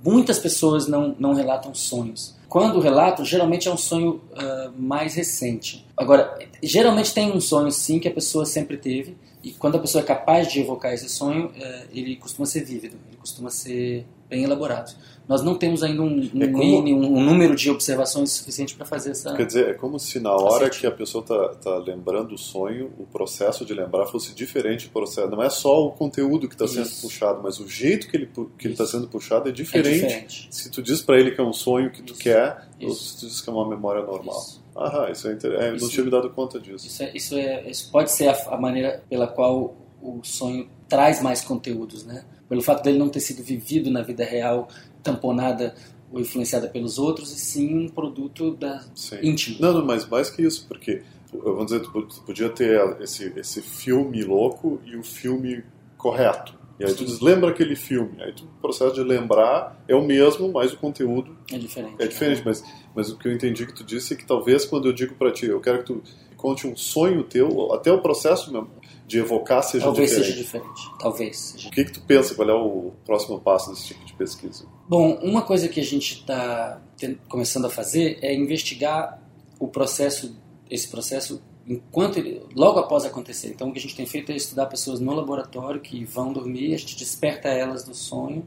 muitas 0.04 0.38
pessoas 0.38 0.86
não, 0.86 1.16
não 1.18 1.32
relatam 1.32 1.74
sonhos. 1.74 2.36
Quando 2.46 2.78
relatam, 2.78 3.24
geralmente 3.24 3.66
é 3.66 3.72
um 3.72 3.76
sonho 3.76 4.20
uh, 4.32 4.72
mais 4.78 5.14
recente. 5.14 5.84
Agora, 5.96 6.38
geralmente 6.62 7.12
tem 7.12 7.32
um 7.32 7.40
sonho 7.40 7.72
sim 7.72 7.98
que 7.98 8.06
a 8.06 8.12
pessoa 8.12 8.44
sempre 8.44 8.76
teve, 8.76 9.16
e 9.44 9.52
quando 9.52 9.76
a 9.76 9.78
pessoa 9.78 10.02
é 10.02 10.06
capaz 10.06 10.50
de 10.50 10.60
evocar 10.60 10.94
esse 10.94 11.08
sonho, 11.08 11.48
uh, 11.48 11.88
ele 11.92 12.16
costuma 12.16 12.46
ser 12.46 12.64
vívido, 12.64 12.96
ele 13.06 13.18
costuma 13.18 13.50
ser 13.50 14.06
bem 14.28 14.42
elaborados. 14.42 14.96
Nós 15.26 15.42
não 15.42 15.54
temos 15.56 15.82
ainda 15.82 16.02
um, 16.02 16.20
um, 16.34 16.42
É 16.42 16.46
como- 16.48 16.82
mini- 16.82 16.92
um 16.92 17.20
número 17.24 17.56
de 17.56 17.70
observações 17.70 18.30
suficiente 18.32 18.74
para 18.74 18.84
fazer 18.84 19.12
essa. 19.12 19.34
Quer 19.34 19.46
dizer, 19.46 19.68
é 19.70 19.72
como 19.72 19.98
se 19.98 20.20
na 20.20 20.32
hora 20.34 20.68
que 20.68 20.86
a 20.86 20.90
pessoa 20.90 21.22
está 21.22 21.48
tá 21.54 21.78
lembrando 21.78 22.34
o 22.34 22.38
sonho, 22.38 22.92
o 22.98 23.06
processo 23.06 23.64
de 23.64 23.72
lembrar 23.72 24.04
fosse 24.06 24.34
diferente 24.34 24.86
do 24.86 24.92
processo. 24.92 25.30
Não 25.30 25.42
é 25.42 25.48
só 25.48 25.86
o 25.86 25.92
conteúdo 25.92 26.46
que 26.46 26.54
está 26.54 26.68
sendo 26.68 26.90
puxado, 27.00 27.40
mas 27.42 27.58
o 27.58 27.66
jeito 27.66 28.06
que 28.08 28.16
ele 28.18 28.26
que 28.58 28.66
ele 28.66 28.74
está 28.74 28.84
sendo 28.86 29.08
puxado 29.08 29.48
é 29.48 29.50
É 29.50 29.54
diferente. 29.54 29.94
diferente. 30.00 30.48
Se 30.50 30.70
tu 30.70 30.82
diz 30.82 31.00
para 31.00 31.18
ele 31.18 31.30
que 31.30 31.40
é 31.40 31.44
um 31.44 31.52
sonho 31.54 31.90
que 31.90 32.02
tu 32.02 32.12
Isso. 32.12 32.22
quer, 32.22 32.68
ou 32.82 32.88
Isso. 32.90 33.04
se 33.14 33.20
tu 33.20 33.26
diz 33.26 33.40
que 33.40 33.48
é 33.48 33.52
uma 33.52 33.66
memória 33.68 34.02
normal. 34.04 34.38
Isso. 34.38 34.62
Aham, 34.76 35.10
isso 35.10 35.28
é 35.28 35.32
interessante. 35.32 35.64
É, 35.64 35.68
eu 35.70 35.80
não 35.80 35.88
tinha 35.88 36.04
me 36.04 36.10
dado 36.10 36.28
conta 36.30 36.60
disso. 36.60 36.86
Isso, 36.86 37.02
é, 37.02 37.12
isso, 37.14 37.34
é, 37.36 37.70
isso 37.70 37.90
pode 37.90 38.10
ser 38.10 38.28
a, 38.28 38.34
a 38.54 38.60
maneira 38.60 39.02
pela 39.08 39.26
qual 39.26 39.74
o 40.02 40.20
sonho 40.22 40.68
traz 40.86 41.22
mais 41.22 41.40
conteúdos, 41.40 42.04
né? 42.04 42.24
Pelo 42.46 42.60
fato 42.60 42.82
dele 42.82 42.98
não 42.98 43.08
ter 43.08 43.20
sido 43.20 43.42
vivido 43.42 43.90
na 43.90 44.02
vida 44.02 44.22
real, 44.22 44.68
tamponada 45.04 45.74
ou 46.10 46.20
influenciada 46.20 46.68
pelos 46.68 46.98
outros, 46.98 47.30
e 47.32 47.38
sim 47.38 47.86
um 47.86 47.88
produto 47.88 48.52
da 48.52 48.84
Sim. 48.94 49.18
íntimo. 49.22 49.58
Não, 49.60 49.72
não, 49.74 49.84
mas 49.84 50.06
mais 50.08 50.30
que 50.30 50.42
isso, 50.42 50.66
porque, 50.66 51.02
vamos 51.32 51.66
dizer, 51.66 51.80
tu 51.80 51.90
podia 52.24 52.48
ter 52.48 52.96
esse, 53.00 53.32
esse 53.36 53.60
filme 53.60 54.22
louco 54.22 54.80
e 54.84 54.96
o 54.96 55.02
filme 55.02 55.62
correto. 55.98 56.54
E 56.78 56.84
aí 56.84 56.92
tu 56.92 57.04
diz, 57.04 57.20
lembra 57.20 57.50
aquele 57.50 57.76
filme. 57.76 58.20
Aí 58.20 58.32
tu, 58.32 58.44
o 58.44 58.60
processo 58.60 58.94
de 58.94 59.02
lembrar 59.02 59.80
é 59.86 59.94
o 59.94 60.04
mesmo, 60.04 60.50
mas 60.52 60.72
o 60.72 60.76
conteúdo 60.76 61.36
É 61.52 61.56
diferente. 61.58 61.94
é 62.00 62.06
diferente. 62.06 62.42
Mas, 62.44 62.64
mas 62.94 63.10
o 63.10 63.16
que 63.16 63.28
eu 63.28 63.32
entendi 63.32 63.64
que 63.64 63.72
tu 63.72 63.84
disse 63.84 64.14
é 64.14 64.16
que 64.16 64.26
talvez 64.26 64.64
quando 64.64 64.88
eu 64.88 64.92
digo 64.92 65.14
para 65.14 65.30
ti, 65.30 65.46
eu 65.46 65.60
quero 65.60 65.78
que 65.78 65.84
tu 65.84 66.02
conte 66.36 66.66
um 66.66 66.76
sonho 66.76 67.22
teu, 67.22 67.72
até 67.72 67.92
o 67.92 68.00
processo 68.02 68.52
mesmo 68.52 68.68
de 69.06 69.18
evocar 69.18 69.62
seja 69.62 69.84
Talvez 69.84 70.10
diferente. 70.10 70.32
seja 70.32 70.42
diferente. 70.44 70.90
Talvez 70.98 71.36
seja 71.38 71.68
O 71.68 71.70
que, 71.70 71.84
que 71.84 71.92
tu 71.92 72.00
pensa? 72.02 72.34
Qual 72.34 72.48
é 72.48 72.54
o 72.54 72.92
próximo 73.04 73.38
passo 73.40 73.70
desse 73.70 73.88
tipo 73.88 74.04
de 74.04 74.12
pesquisa? 74.14 74.64
Bom, 74.88 75.14
uma 75.22 75.42
coisa 75.42 75.68
que 75.68 75.78
a 75.80 75.84
gente 75.84 76.20
está 76.20 76.80
começando 77.28 77.66
a 77.66 77.70
fazer 77.70 78.18
é 78.22 78.34
investigar 78.34 79.20
o 79.58 79.68
processo, 79.68 80.36
esse 80.70 80.88
processo 80.88 81.42
enquanto 81.66 82.18
ele, 82.18 82.42
logo 82.54 82.78
após 82.78 83.04
acontecer. 83.04 83.48
Então, 83.48 83.68
o 83.68 83.72
que 83.72 83.78
a 83.78 83.82
gente 83.82 83.94
tem 83.96 84.06
feito 84.06 84.30
é 84.32 84.36
estudar 84.36 84.66
pessoas 84.66 85.00
no 85.00 85.12
laboratório 85.14 85.80
que 85.80 86.04
vão 86.04 86.32
dormir, 86.32 86.74
a 86.74 86.78
gente 86.78 86.96
desperta 86.96 87.48
elas 87.48 87.84
do 87.84 87.94
sonho 87.94 88.46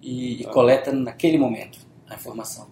e, 0.00 0.42
e 0.42 0.46
Ah. 0.46 0.50
coleta 0.50 0.92
naquele 0.92 1.38
momento 1.38 1.78
a 2.08 2.14
informação. 2.14 2.68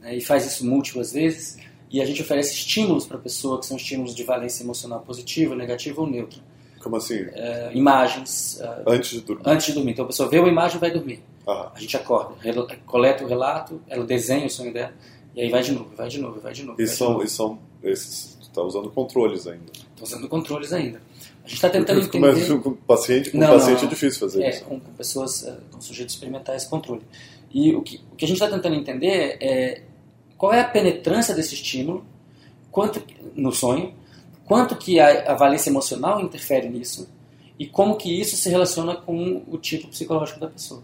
né? 0.00 0.16
E 0.16 0.20
faz 0.20 0.44
isso 0.46 0.66
múltiplas 0.66 1.12
vezes. 1.12 1.56
E 1.90 2.00
a 2.00 2.04
gente 2.06 2.22
oferece 2.22 2.54
estímulos 2.54 3.04
para 3.06 3.18
a 3.18 3.20
pessoa, 3.20 3.60
que 3.60 3.66
são 3.66 3.76
estímulos 3.76 4.14
de 4.14 4.22
valência 4.24 4.62
emocional 4.64 5.00
positiva, 5.00 5.54
negativa 5.54 6.00
ou 6.00 6.06
neutra. 6.08 6.40
Como 6.82 6.96
assim? 6.96 7.26
É, 7.32 7.70
imagens, 7.74 8.60
é, 8.60 8.82
Antes 8.86 9.10
de 9.10 9.20
dormir. 9.20 9.42
antes 9.46 9.66
de 9.66 9.72
dormir. 9.72 9.92
Então, 9.92 10.04
a 10.04 10.08
pessoa 10.08 10.28
vê 10.28 10.38
uma 10.38 10.48
imagem 10.48 10.76
e 10.76 10.80
vai 10.80 10.90
dormir. 10.90 11.22
Aham. 11.46 11.70
A 11.74 11.78
gente 11.80 11.96
acorda, 11.96 12.34
coleta 12.86 13.24
o 13.24 13.26
relato, 13.28 13.80
ela 13.88 14.04
desenha 14.04 14.46
o 14.46 14.50
sonho 14.50 14.72
dela, 14.72 14.92
e 15.34 15.40
aí 15.42 15.50
vai 15.50 15.62
de 15.62 15.72
novo, 15.72 15.90
vai 15.96 16.08
de 16.08 16.20
novo, 16.20 16.40
vai 16.40 16.52
de 16.52 16.62
novo. 16.64 16.80
E 16.80 16.86
são, 16.86 17.12
novo. 17.14 17.24
e 17.24 17.28
são 17.28 17.58
esses. 17.82 18.36
Tu 18.42 18.50
tá 18.50 18.62
usando 18.62 18.90
controles 18.90 19.46
ainda. 19.46 19.64
Tô 19.96 20.04
usando 20.04 20.28
controles 20.28 20.72
ainda. 20.72 21.00
A 21.44 21.48
gente 21.48 21.54
está 21.56 21.68
tentando 21.70 22.00
entender. 22.00 22.32
Mas 22.32 22.48
com 22.62 22.72
paciente, 22.74 23.30
com 23.30 23.38
Não, 23.38 23.48
paciente 23.48 23.74
não, 23.76 23.80
não. 23.82 23.86
é 23.88 23.90
difícil 23.90 24.20
fazer 24.20 24.42
É, 24.44 24.50
isso. 24.50 24.64
com, 24.64 24.78
com 24.78 24.92
pessoas, 24.92 25.44
eh, 25.44 25.56
com 25.72 25.80
sujeitos 25.80 26.14
experimentar 26.14 26.54
esse 26.54 26.68
controle. 26.68 27.02
E 27.52 27.74
o 27.74 27.82
que, 27.82 28.00
o 28.12 28.16
que 28.16 28.24
a 28.24 28.28
gente 28.28 28.36
está 28.36 28.48
tentando 28.48 28.76
entender 28.76 29.38
é 29.40 29.82
qual 30.38 30.52
é 30.52 30.60
a 30.60 30.64
penetrância 30.64 31.34
desse 31.34 31.54
estímulo 31.54 32.04
quanto 32.70 33.02
no 33.34 33.50
sonho, 33.52 33.92
quanto 34.52 34.76
que 34.76 35.00
a, 35.00 35.32
a 35.32 35.34
valência 35.34 35.70
emocional 35.70 36.20
interfere 36.20 36.68
nisso 36.68 37.08
e 37.58 37.66
como 37.66 37.96
que 37.96 38.20
isso 38.20 38.36
se 38.36 38.50
relaciona 38.50 38.94
com 38.94 39.42
o 39.48 39.56
tipo 39.56 39.88
psicológico 39.88 40.38
da 40.38 40.46
pessoa. 40.46 40.82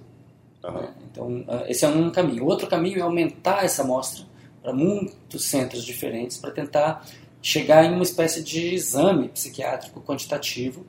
Né? 0.63 0.89
Então, 1.11 1.45
ah, 1.47 1.65
esse 1.69 1.85
é 1.85 1.89
um 1.89 2.11
caminho. 2.11 2.47
Outro 2.47 2.67
caminho 2.67 2.99
é 2.99 3.03
aumentar 3.03 3.67
essa 3.67 3.83
amostra 3.83 4.25
para 4.63 4.73
muitos 4.73 5.45
centros 5.45 5.85
diferentes 5.85 6.39
para 6.39 6.51
tentar 6.51 7.05
chegar 7.43 7.85
em 7.85 7.93
uma 7.93 8.03
espécie 8.03 8.43
de 8.43 8.75
exame 8.75 9.29
psiquiátrico 9.29 10.01
quantitativo 10.01 10.87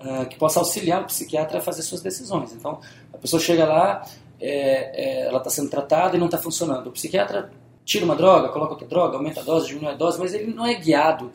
ah, 0.00 0.24
que 0.24 0.36
possa 0.36 0.58
auxiliar 0.58 1.02
o 1.02 1.04
psiquiatra 1.04 1.58
a 1.58 1.62
fazer 1.62 1.82
suas 1.82 2.00
decisões. 2.00 2.52
Então, 2.52 2.80
a 3.14 3.18
pessoa 3.18 3.40
chega 3.40 3.64
lá, 3.64 4.04
é, 4.40 5.20
é, 5.20 5.26
ela 5.28 5.38
está 5.38 5.50
sendo 5.50 5.70
tratada 5.70 6.16
e 6.16 6.18
não 6.18 6.26
está 6.26 6.36
funcionando. 6.36 6.88
O 6.88 6.90
psiquiatra 6.90 7.52
tira 7.84 8.04
uma 8.04 8.16
droga, 8.16 8.48
coloca 8.48 8.72
outra 8.72 8.88
droga, 8.88 9.18
aumenta 9.18 9.38
a 9.38 9.44
dose, 9.44 9.68
diminui 9.68 9.92
a 9.92 9.94
dose, 9.94 10.18
mas 10.18 10.34
ele 10.34 10.52
não 10.52 10.66
é 10.66 10.74
guiado 10.74 11.30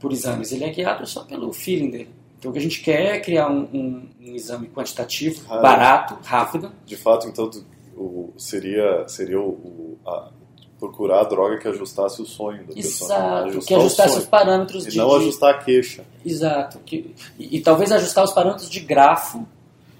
por 0.00 0.12
exames, 0.12 0.50
ele 0.50 0.64
é 0.64 0.70
guiado 0.70 1.06
só 1.06 1.22
pelo 1.24 1.52
feeling 1.52 1.90
dele. 1.90 2.10
Então, 2.38 2.50
o 2.50 2.54
que 2.54 2.58
a 2.58 2.62
gente 2.62 2.80
quer 2.80 3.16
é 3.16 3.20
criar 3.20 3.48
um, 3.50 3.68
um- 3.72 4.08
um 4.20 4.34
exame 4.34 4.66
quantitativo, 4.68 5.42
Ah. 5.48 5.58
barato, 5.58 6.16
rápido, 6.24 6.72
De 6.86 6.96
fato, 6.96 7.28
então, 7.28 7.50
o, 7.96 8.32
seria, 8.38 9.06
seria 9.06 9.38
o, 9.38 9.98
a- 10.06 10.30
procurar 10.78 11.20
a 11.20 11.24
droga 11.24 11.58
que 11.58 11.68
ajustasse 11.68 12.22
o 12.22 12.24
sonho 12.24 12.66
da 12.66 12.72
pessoa. 12.74 13.10
Exato, 13.12 13.44
Ajustar 13.50 13.66
que 13.68 13.74
ajustasse 13.74 14.18
os 14.18 14.24
parâmetros 14.24 14.86
E 14.86 14.90
de. 14.90 14.96
não 14.96 15.10
de- 15.10 15.16
ajustar 15.16 15.54
a 15.54 15.58
queixa. 15.58 16.02
Exato. 16.24 16.78
Que, 16.86 17.14
e, 17.38 17.58
e 17.58 17.60
talvez 17.60 17.92
ajustar 17.92 18.24
os 18.24 18.32
parâmetros 18.32 18.70
de 18.70 18.80
grafo. 18.80 19.46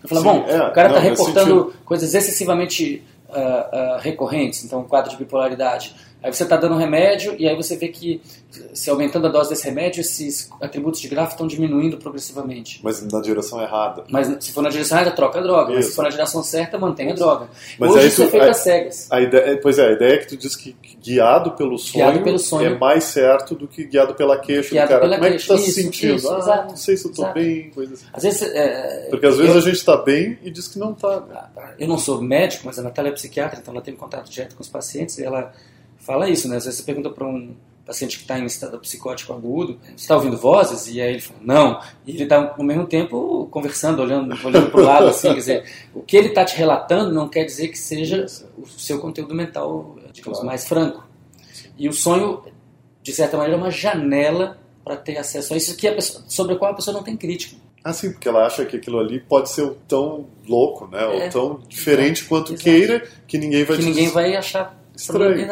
Eu 0.02 0.08
falo, 0.08 0.20
Sim, 0.22 0.26
bom, 0.28 0.46
é, 0.48 0.66
o 0.68 0.72
cara 0.72 0.88
está 0.88 1.00
reportando 1.00 1.74
coisas 1.84 2.14
excessivamente 2.14 3.04
ah, 3.28 3.68
ah, 3.70 3.98
recorrentes, 4.00 4.64
então 4.64 4.80
um 4.80 4.84
quadro 4.84 5.10
de 5.10 5.16
bipolaridade. 5.18 5.94
Aí 6.22 6.32
você 6.32 6.42
está 6.42 6.56
dando 6.56 6.74
um 6.74 6.78
remédio 6.78 7.34
e 7.38 7.48
aí 7.48 7.56
você 7.56 7.76
vê 7.76 7.88
que, 7.88 8.20
se 8.74 8.90
aumentando 8.90 9.26
a 9.26 9.30
dose 9.30 9.48
desse 9.48 9.64
remédio, 9.64 10.02
esses 10.02 10.50
atributos 10.60 11.00
de 11.00 11.08
grafo 11.08 11.32
estão 11.32 11.46
diminuindo 11.46 11.96
progressivamente. 11.96 12.78
Mas 12.82 13.00
na 13.10 13.20
direção 13.22 13.60
errada. 13.62 14.04
Mas 14.10 14.28
se 14.44 14.52
for 14.52 14.62
na 14.62 14.68
direção 14.68 14.98
errada, 14.98 15.14
troca 15.16 15.38
a 15.38 15.42
droga. 15.42 15.70
Mas 15.72 15.80
Isso. 15.80 15.90
se 15.90 15.96
for 15.96 16.02
na 16.02 16.10
direção 16.10 16.42
certa, 16.42 16.78
mantém 16.78 17.10
a 17.10 17.14
droga. 17.14 17.48
Mas 17.78 17.90
Hoje 17.90 18.00
aí 18.00 18.06
isso 18.08 18.22
é 18.22 18.26
feito 18.26 18.50
às 18.50 18.56
cegas. 18.58 19.06
A 19.10 19.20
ideia, 19.20 19.58
pois 19.62 19.78
é, 19.78 19.88
a 19.88 19.92
ideia 19.92 20.14
é 20.14 20.18
que 20.18 20.26
tu 20.28 20.36
diz 20.36 20.54
que 20.56 20.76
guiado 21.02 21.52
pelo 21.52 21.78
sonho, 21.78 22.04
Guiado 22.04 22.22
pelo 22.22 22.38
sonho. 22.38 22.66
é 22.74 22.78
mais 22.78 23.04
certo 23.04 23.54
do 23.54 23.66
que 23.66 23.84
guiado 23.84 24.14
pela 24.14 24.38
queixa 24.38 24.70
Guiado 24.70 24.88
do 24.88 24.90
cara. 24.90 25.00
pela 25.00 25.14
Como 25.16 25.26
é 25.26 25.30
que 25.36 25.42
tu 25.42 25.48
tá 25.48 25.54
queixa. 25.54 25.70
se 25.72 25.82
sentindo? 25.82 26.14
isso, 26.16 26.30
ah, 26.30 26.38
exato. 26.38 26.68
não 26.68 26.76
sei 26.76 26.96
se 26.98 27.06
eu 27.06 27.12
tô 27.14 27.22
Exato. 27.22 27.34
bem, 27.40 27.70
coisa 27.70 27.94
assim. 27.94 28.04
Às 28.12 28.22
vezes. 28.22 28.42
é, 28.42 29.06
Porque 29.08 29.26
às 29.26 29.36
vezes 29.38 29.52
eu- 29.54 29.58
a 29.58 29.64
gente 29.64 29.84
tá 29.84 29.96
bem 29.96 30.38
e 30.42 30.50
diz 30.50 30.68
que 30.68 30.78
não 30.78 30.92
tá. 30.92 31.20
né? 31.56 31.74
eu 31.78 31.88
não 31.88 31.96
sou 31.96 32.20
médico, 32.20 32.64
mas 32.66 32.78
a 32.78 32.82
Natália 32.82 33.08
é 33.08 33.12
psiquiatra, 33.12 33.58
então 33.58 33.72
ela 33.72 33.82
tem 33.82 33.94
contato 33.96 34.28
direto 34.30 34.54
com 34.54 34.62
os 34.62 34.68
pacientes 34.68 35.16
e 35.18 35.24
ela 35.24 35.52
fala 36.00 36.28
isso, 36.28 36.48
né? 36.48 36.56
Às 36.56 36.64
vezes 36.64 36.80
você 36.80 36.84
pergunta 36.84 37.10
para 37.10 37.26
um 37.26 37.54
paciente 37.86 38.16
que 38.18 38.22
está 38.22 38.38
em 38.38 38.44
estado 38.44 38.78
psicótico 38.78 39.32
agudo, 39.32 39.78
você 39.84 39.94
está 39.96 40.14
ouvindo 40.14 40.36
vozes? 40.36 40.86
E 40.94 41.00
aí 41.00 41.12
ele 41.14 41.20
fala, 41.20 41.40
não. 41.42 41.80
E 42.06 42.12
ele 42.12 42.22
está 42.24 42.54
ao 42.56 42.64
mesmo 42.64 42.86
tempo 42.86 43.48
conversando, 43.50 44.00
olhando, 44.00 44.32
olhando 44.46 44.70
para 44.70 44.80
o 44.80 44.84
lado, 44.84 45.06
assim, 45.08 45.28
quer 45.28 45.34
dizer, 45.34 45.64
o 45.94 46.00
que 46.02 46.16
ele 46.16 46.28
está 46.28 46.44
te 46.44 46.56
relatando 46.56 47.12
não 47.12 47.28
quer 47.28 47.44
dizer 47.44 47.68
que 47.68 47.78
seja 47.78 48.26
o 48.56 48.66
seu 48.66 48.98
conteúdo 49.00 49.34
mental, 49.34 49.96
digamos, 50.12 50.38
Claro. 50.38 50.46
mais 50.46 50.66
franco. 50.68 51.04
E 51.76 51.88
o 51.88 51.92
sonho, 51.92 52.42
de 53.02 53.12
certa 53.12 53.36
maneira, 53.36 53.56
é 53.58 53.60
uma 53.60 53.70
janela 53.70 54.58
para 54.84 54.96
ter 54.96 55.16
acesso 55.18 55.54
a 55.54 55.56
isso 55.56 55.76
que 55.76 55.88
a 55.88 55.94
pessoa, 55.94 56.22
sobre 56.28 56.54
a 56.54 56.58
qual 56.58 56.72
a 56.72 56.74
pessoa 56.74 56.96
não 56.96 57.02
tem 57.02 57.16
crítica. 57.16 57.56
Ah, 57.82 57.92
sim, 57.92 58.12
porque 58.12 58.28
ela 58.28 58.46
acha 58.46 58.64
que 58.66 58.76
aquilo 58.76 58.98
ali 59.00 59.18
pode 59.18 59.48
ser 59.50 59.68
tão 59.88 60.26
louco, 60.46 60.86
né? 60.86 61.02
É. 61.02 61.24
Ou 61.24 61.30
tão 61.30 61.60
diferente 61.66 62.24
quanto 62.24 62.52
Exato. 62.52 62.62
queira 62.64 63.08
que 63.26 63.38
ninguém 63.38 63.64
vai 63.64 63.76
que 63.78 63.82
ninguém 63.84 64.08
vai 64.10 64.36
achar 64.36 64.78
Estranho. 64.94 65.48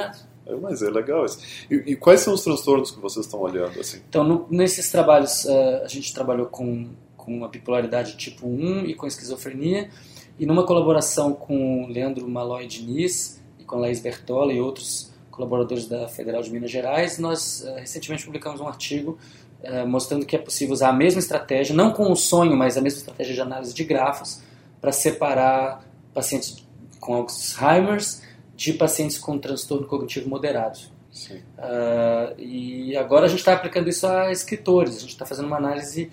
É, 0.48 0.54
Mas 0.56 0.82
é 0.82 0.88
legal 0.90 1.24
isso. 1.24 1.38
E, 1.70 1.74
e 1.92 1.96
quais 1.96 2.20
são 2.20 2.32
os 2.34 2.42
transtornos 2.42 2.90
que 2.90 2.98
vocês 3.00 3.26
estão 3.26 3.40
olhando, 3.40 3.78
assim? 3.78 4.00
Então, 4.08 4.24
no- 4.24 4.46
nesses 4.50 4.90
trabalhos, 4.90 5.44
eh, 5.46 5.82
a 5.84 5.88
gente 5.88 6.12
trabalhou 6.14 6.46
com, 6.46 6.88
com 7.16 7.44
a 7.44 7.48
bipolaridade 7.48 8.16
tipo 8.16 8.46
1 8.48 8.87
e 8.87 8.94
com 8.94 9.06
esquizofrenia, 9.06 9.90
e 10.38 10.46
numa 10.46 10.64
colaboração 10.64 11.32
com 11.34 11.84
o 11.84 11.88
Leandro 11.88 12.26
Malói 12.28 12.66
Diniz 12.66 13.40
e 13.58 13.64
com 13.64 13.76
a 13.76 13.80
Laís 13.80 14.00
Bertola 14.00 14.52
e 14.52 14.61
outros 14.61 15.12
colaboradores 15.30 15.87
da 15.87 16.08
Federal 16.08 16.42
de 16.42 16.50
Minas 16.50 16.70
Gerais, 16.70 17.18
nós 17.18 17.64
eh, 17.64 17.80
recentemente 17.80 18.24
publicamos 18.24 18.61
um 18.61 18.66
artigo 18.66 19.18
eh, 19.62 19.84
mostrando 19.84 20.24
que 20.24 20.34
é 20.34 20.38
possível 20.38 20.72
usar 20.72 20.88
a 20.88 20.92
mesma 20.92 21.18
estratégia, 21.20 21.74
não 21.74 21.92
com 21.92 22.11
o 22.11 22.16
sonho, 22.16 22.56
mas 22.56 22.76
a 22.76 22.80
mesma 22.80 22.98
estratégia 23.00 23.34
de 23.34 23.40
análise 23.40 23.74
de 23.74 23.84
grafos, 23.84 24.40
para 24.80 24.92
separar 24.92 25.84
pacientes 26.14 26.64
com 27.00 27.14
Alzheimer's 27.14 28.22
de 28.58 28.72
pacientes 28.72 29.16
com 29.16 29.38
transtorno 29.38 29.86
cognitivo 29.86 30.28
moderado. 30.28 30.80
Sim. 31.12 31.40
Ah, 31.56 32.34
e 32.36 32.96
agora 32.96 33.26
a 33.26 33.28
gente 33.28 33.38
está 33.38 33.52
aplicando 33.52 33.88
isso 33.88 34.04
a 34.04 34.32
escritores. 34.32 34.96
A 34.96 35.00
gente 35.00 35.10
está 35.10 35.24
fazendo 35.24 35.46
uma 35.46 35.56
análise 35.56 36.10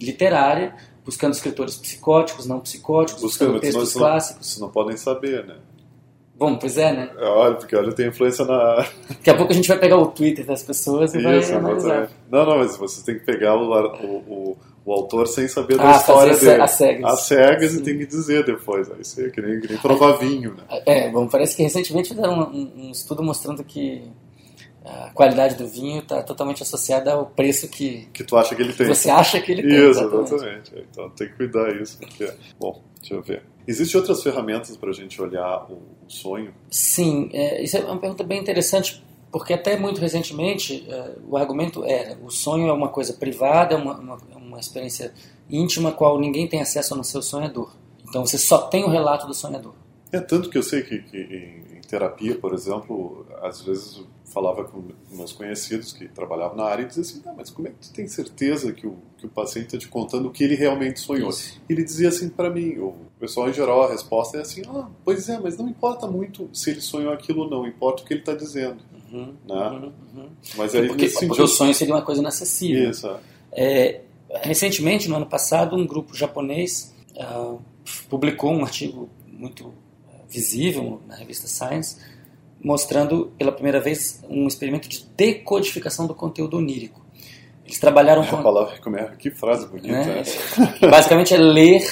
literária, 0.00 0.76
buscando 1.04 1.32
escritores 1.32 1.76
psicóticos, 1.76 2.46
não 2.46 2.60
psicóticos, 2.60 3.20
Buscando, 3.20 3.54
buscando 3.54 3.60
textos 3.60 3.88
isso 3.90 3.98
clássicos. 3.98 4.46
isso 4.46 4.60
não 4.60 4.68
podem 4.70 4.96
saber, 4.96 5.44
né? 5.44 5.56
Bom, 6.36 6.56
pois 6.56 6.78
é, 6.78 6.92
né? 6.92 7.10
É, 7.18 7.24
Olha, 7.24 7.56
porque 7.56 7.74
olha, 7.74 7.92
tem 7.92 8.08
influência 8.08 8.44
na. 8.44 8.86
Daqui 9.08 9.30
a 9.30 9.34
pouco 9.36 9.52
a 9.52 9.54
gente 9.54 9.66
vai 9.68 9.78
pegar 9.78 9.96
o 9.96 10.06
Twitter 10.06 10.46
das 10.46 10.62
pessoas 10.62 11.12
e 11.14 11.20
vai 11.20 11.40
Isso, 11.40 11.52
analisar. 11.52 12.10
Não, 12.30 12.46
não, 12.46 12.58
mas 12.58 12.76
você 12.76 13.04
tem 13.04 13.18
que 13.18 13.24
pegar 13.26 13.56
o, 13.56 13.70
o, 13.70 14.16
o, 14.28 14.58
o 14.84 14.92
autor 14.92 15.26
sem 15.28 15.46
saber 15.48 15.76
da 15.76 15.92
Ah, 15.94 15.96
história 15.96 16.36
dele. 16.36 16.62
as 16.62 16.70
cegas. 16.72 17.12
As 17.12 17.20
cegas 17.22 17.74
e 17.74 17.82
tem 17.82 17.98
que 17.98 18.06
dizer 18.06 18.44
depois. 18.44 18.90
Aí 18.90 19.04
você 19.04 19.26
é 19.26 19.30
que 19.30 19.40
nem, 19.40 19.60
que 19.60 19.68
nem 19.68 19.78
provar 19.78 20.12
vinho, 20.18 20.54
né? 20.54 20.64
É, 20.86 21.08
bom, 21.10 21.26
parece 21.28 21.54
que 21.56 21.62
recentemente 21.62 22.08
fizeram 22.10 22.40
um, 22.50 22.86
um- 22.88 22.90
estudo 22.90 23.22
mostrando 23.22 23.62
que 23.62 24.02
a 24.84 25.10
qualidade 25.14 25.54
do 25.54 25.68
vinho 25.68 26.00
está 26.00 26.22
totalmente 26.24 26.62
associada 26.64 27.12
ao 27.12 27.26
preço 27.26 27.68
que 27.68 28.08
Que 28.12 28.24
tu 28.24 28.36
acha 28.36 28.54
que 28.56 28.62
ele 28.62 28.72
tem. 28.72 28.86
você 28.88 29.08
acha 29.08 29.40
que 29.40 29.52
ele 29.52 29.62
tem. 29.62 29.70
Isso, 29.90 30.00
exatamente. 30.00 30.34
exatamente. 30.34 30.72
Então 30.90 31.10
tem 31.10 31.28
que 31.28 31.34
cuidar 31.36 31.70
isso. 31.80 31.98
Porque, 31.98 32.32
bom, 32.58 32.82
Deixa 33.00 33.14
eu 33.14 33.22
ver. 33.22 33.42
Existem 33.66 34.00
outras 34.00 34.22
ferramentas 34.22 34.76
para 34.76 34.90
a 34.90 34.92
gente 34.92 35.20
olhar 35.22 35.66
o, 35.70 35.74
o 36.06 36.08
sonho? 36.10 36.52
Sim, 36.70 37.30
é, 37.32 37.62
isso 37.62 37.76
é 37.76 37.80
uma 37.80 37.96
pergunta 37.98 38.22
bem 38.24 38.40
interessante, 38.40 39.04
porque 39.30 39.52
até 39.52 39.76
muito 39.76 40.00
recentemente 40.00 40.84
é, 40.88 41.10
o 41.28 41.36
argumento 41.36 41.84
era 41.84 42.16
o 42.22 42.30
sonho 42.30 42.68
é 42.68 42.72
uma 42.72 42.88
coisa 42.88 43.12
privada, 43.12 43.76
uma, 43.76 43.98
uma, 43.98 44.16
uma 44.52 44.60
experiência 44.60 45.12
íntima 45.50 45.90
a 45.90 45.92
qual 45.92 46.18
ninguém 46.18 46.46
tem 46.46 46.60
acesso 46.60 46.94
no 46.94 47.04
seu 47.04 47.22
sonhador. 47.22 47.74
Então 48.08 48.24
você 48.24 48.38
só 48.38 48.58
tem 48.68 48.84
o 48.84 48.88
relato 48.88 49.26
do 49.26 49.34
sonhador. 49.34 49.74
É 50.12 50.20
tanto 50.20 50.50
que 50.50 50.58
eu 50.58 50.62
sei 50.62 50.82
que, 50.82 50.98
que 50.98 51.16
em, 51.16 51.78
em, 51.78 51.80
terapia, 51.80 52.36
por 52.36 52.52
exemplo, 52.52 53.26
às 53.42 53.62
vezes 53.62 54.02
falava 54.26 54.64
com 54.64 54.82
meus 55.10 55.32
conhecidos 55.32 55.92
que 55.92 56.08
trabalhavam 56.08 56.56
na 56.56 56.64
área 56.64 56.82
e 56.82 56.86
diziam 56.86 57.02
assim, 57.02 57.22
mas 57.36 57.50
como 57.50 57.68
é 57.68 57.70
que 57.70 57.88
tu 57.88 57.92
tem 57.92 58.06
certeza 58.06 58.72
que 58.72 58.86
o, 58.86 58.96
que 59.18 59.26
o 59.26 59.28
paciente 59.28 59.66
está 59.66 59.78
te 59.78 59.88
contando 59.88 60.28
o 60.28 60.30
que 60.30 60.44
ele 60.44 60.54
realmente 60.54 61.00
sonhou? 61.00 61.30
Isso. 61.30 61.60
Ele 61.68 61.82
dizia 61.82 62.08
assim 62.08 62.28
para 62.28 62.50
mim, 62.50 62.78
o 62.78 62.94
pessoal 63.18 63.48
em 63.48 63.52
geral 63.52 63.82
a 63.84 63.90
resposta 63.90 64.38
é 64.38 64.40
assim, 64.42 64.62
ah, 64.68 64.88
pois 65.04 65.28
é, 65.28 65.38
mas 65.38 65.56
não 65.56 65.68
importa 65.68 66.06
muito 66.06 66.48
se 66.52 66.70
ele 66.70 66.80
sonhou 66.80 67.12
aquilo 67.12 67.42
ou 67.42 67.50
não, 67.50 67.66
importa 67.66 68.02
o 68.02 68.06
que 68.06 68.12
ele 68.12 68.20
está 68.20 68.34
dizendo. 68.34 68.78
Uhum, 69.12 69.34
né? 69.46 69.68
Uhum, 69.68 69.92
uhum. 70.16 70.28
Mas 70.56 70.74
aí, 70.74 70.88
porque, 70.88 71.08
sentido... 71.08 71.28
porque 71.28 71.42
o 71.42 71.46
sonho 71.46 71.74
seria 71.74 71.94
uma 71.94 72.02
coisa 72.02 72.20
inacessível. 72.20 72.90
Isso. 72.90 73.14
É, 73.52 74.00
recentemente, 74.40 75.08
no 75.08 75.16
ano 75.16 75.26
passado, 75.26 75.76
um 75.76 75.86
grupo 75.86 76.16
japonês 76.16 76.94
uh, 77.16 77.60
publicou 78.08 78.52
um 78.52 78.62
artigo 78.62 79.08
muito 79.26 79.72
visível 80.28 81.02
na 81.06 81.14
revista 81.14 81.46
Science, 81.46 81.98
mostrando 82.62 83.32
pela 83.36 83.52
primeira 83.52 83.80
vez 83.80 84.24
um 84.28 84.46
experimento 84.46 84.88
de 84.88 85.04
decodificação 85.16 86.06
do 86.06 86.14
conteúdo 86.14 86.56
onírico. 86.56 87.02
Eles 87.64 87.78
trabalharam 87.78 88.24
com. 88.26 88.36
A 88.36 88.42
palavra, 88.42 88.78
como 88.78 88.96
é? 88.96 89.14
Que 89.16 89.30
frase 89.30 89.66
bonita. 89.66 89.92
Né? 89.92 90.22
Basicamente 90.80 91.34
é 91.34 91.38
ler, 91.38 91.82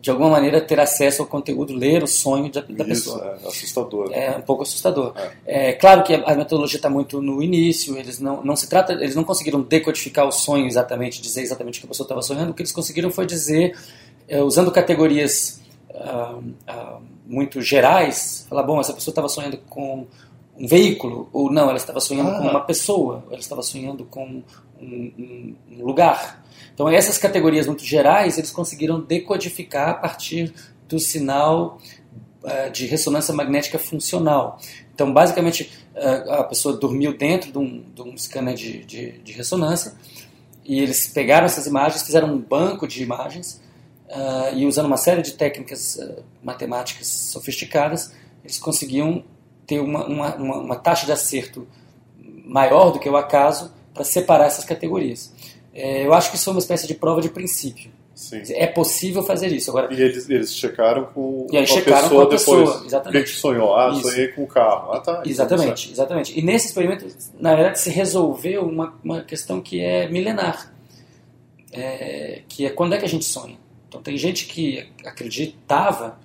de 0.00 0.10
alguma 0.10 0.30
maneira, 0.30 0.60
ter 0.60 0.80
acesso 0.80 1.22
ao 1.22 1.28
conteúdo, 1.28 1.74
ler 1.74 2.02
o 2.02 2.06
sonho 2.06 2.50
da, 2.50 2.62
da 2.62 2.84
Isso, 2.84 3.12
pessoa. 3.12 3.38
É 3.42 3.48
assustador. 3.48 4.10
É 4.12 4.30
um 4.38 4.42
pouco 4.42 4.62
assustador. 4.62 5.12
É, 5.44 5.70
é 5.70 5.72
claro 5.74 6.02
que 6.02 6.14
a 6.14 6.34
metodologia 6.34 6.78
está 6.78 6.88
muito 6.88 7.20
no 7.20 7.42
início, 7.42 7.96
eles 7.98 8.18
não, 8.18 8.42
não 8.42 8.56
se 8.56 8.68
trata, 8.68 8.94
eles 8.94 9.14
não 9.14 9.24
conseguiram 9.24 9.60
decodificar 9.60 10.26
o 10.26 10.32
sonho 10.32 10.66
exatamente, 10.66 11.20
dizer 11.20 11.42
exatamente 11.42 11.78
o 11.78 11.80
que 11.82 11.86
a 11.86 11.90
pessoa 11.90 12.06
estava 12.06 12.22
sonhando, 12.22 12.50
o 12.50 12.54
que 12.54 12.62
eles 12.62 12.72
conseguiram 12.72 13.10
foi 13.10 13.26
dizer, 13.26 13.76
é, 14.26 14.42
usando 14.42 14.70
categorias. 14.70 15.60
Ah, 15.92 16.38
ah, 16.68 16.98
muito 17.26 17.60
gerais, 17.62 18.44
falar, 18.48 18.64
bom, 18.64 18.80
essa 18.80 18.92
pessoa 18.92 19.12
estava 19.12 19.28
sonhando 19.28 19.56
com 19.68 20.06
um 20.58 20.66
veículo, 20.66 21.28
ou 21.32 21.50
não, 21.50 21.68
ela 21.68 21.76
estava 21.76 22.00
sonhando 22.00 22.30
ah. 22.30 22.38
com 22.38 22.48
uma 22.48 22.60
pessoa, 22.60 23.24
ela 23.30 23.38
estava 23.38 23.62
sonhando 23.62 24.04
com 24.04 24.24
um, 24.26 24.44
um, 24.82 25.54
um, 25.70 25.84
lugar. 25.84 26.39
Então, 26.80 26.88
essas 26.88 27.18
categorias 27.18 27.66
muito 27.66 27.84
gerais, 27.84 28.38
eles 28.38 28.50
conseguiram 28.50 29.02
decodificar 29.02 29.90
a 29.90 29.94
partir 29.94 30.50
do 30.88 30.98
sinal 30.98 31.76
uh, 32.42 32.70
de 32.70 32.86
ressonância 32.86 33.34
magnética 33.34 33.78
funcional. 33.78 34.58
Então, 34.94 35.12
basicamente, 35.12 35.70
uh, 35.94 36.32
a 36.32 36.44
pessoa 36.44 36.78
dormiu 36.78 37.14
dentro 37.14 37.52
de 37.52 37.58
um, 37.58 37.84
de 37.94 38.00
um 38.00 38.16
scanner 38.16 38.54
de, 38.54 38.82
de, 38.86 39.12
de 39.18 39.32
ressonância 39.34 39.92
e 40.64 40.80
eles 40.80 41.06
pegaram 41.06 41.44
essas 41.44 41.66
imagens, 41.66 42.02
fizeram 42.02 42.32
um 42.32 42.38
banco 42.38 42.88
de 42.88 43.02
imagens 43.02 43.60
uh, 44.06 44.56
e 44.56 44.64
usando 44.64 44.86
uma 44.86 44.96
série 44.96 45.20
de 45.20 45.32
técnicas 45.32 45.96
uh, 45.96 46.24
matemáticas 46.42 47.08
sofisticadas, 47.08 48.14
eles 48.42 48.58
conseguiam 48.58 49.22
ter 49.66 49.80
uma, 49.80 50.06
uma, 50.06 50.34
uma, 50.34 50.56
uma, 50.60 50.76
taxa 50.76 51.04
de 51.04 51.12
acerto 51.12 51.68
maior 52.46 52.90
do 52.90 52.98
que 52.98 53.10
o 53.10 53.18
acaso 53.18 53.70
para 53.92 54.02
separar 54.02 54.46
essas 54.46 54.64
categorias. 54.64 55.30
É, 55.72 56.04
eu 56.04 56.12
acho 56.12 56.30
que 56.30 56.36
isso 56.36 56.44
foi 56.44 56.54
uma 56.54 56.60
espécie 56.60 56.86
de 56.86 56.94
prova 56.94 57.20
de 57.20 57.28
princípio. 57.28 57.90
Sim. 58.14 58.42
É 58.50 58.66
possível 58.66 59.22
fazer 59.22 59.48
isso. 59.48 59.70
Agora, 59.70 59.92
e 59.94 60.00
eles, 60.00 60.28
eles 60.28 60.54
checaram 60.54 61.06
com 61.06 61.46
e 61.50 61.56
aí 61.56 61.66
checaram 61.66 62.02
pessoa, 62.02 62.20
com 62.20 62.26
a 62.26 62.30
pessoa 62.30 62.58
depois. 62.58 62.86
Exatamente. 62.86 63.24
Que 63.24 63.30
sonhou? 63.30 63.74
Ah, 63.74 63.90
isso. 63.92 64.02
sonhei 64.02 64.28
com 64.28 64.42
o 64.42 64.46
carro. 64.46 64.92
Ah, 64.92 65.00
tá. 65.00 65.22
Exatamente, 65.24 65.90
exatamente. 65.90 66.38
E 66.38 66.42
nesse 66.42 66.66
experimento, 66.66 67.06
na 67.38 67.54
verdade, 67.54 67.80
se 67.80 67.88
resolveu 67.88 68.62
uma, 68.66 68.94
uma 69.02 69.22
questão 69.22 69.60
que 69.60 69.80
é 69.80 70.06
milenar. 70.08 70.70
É, 71.72 72.42
que 72.46 72.66
é 72.66 72.70
quando 72.70 72.94
é 72.94 72.98
que 72.98 73.04
a 73.06 73.08
gente 73.08 73.24
sonha? 73.24 73.56
Então 73.88 74.02
tem 74.02 74.16
gente 74.18 74.46
que 74.46 74.86
acreditava 75.04 76.18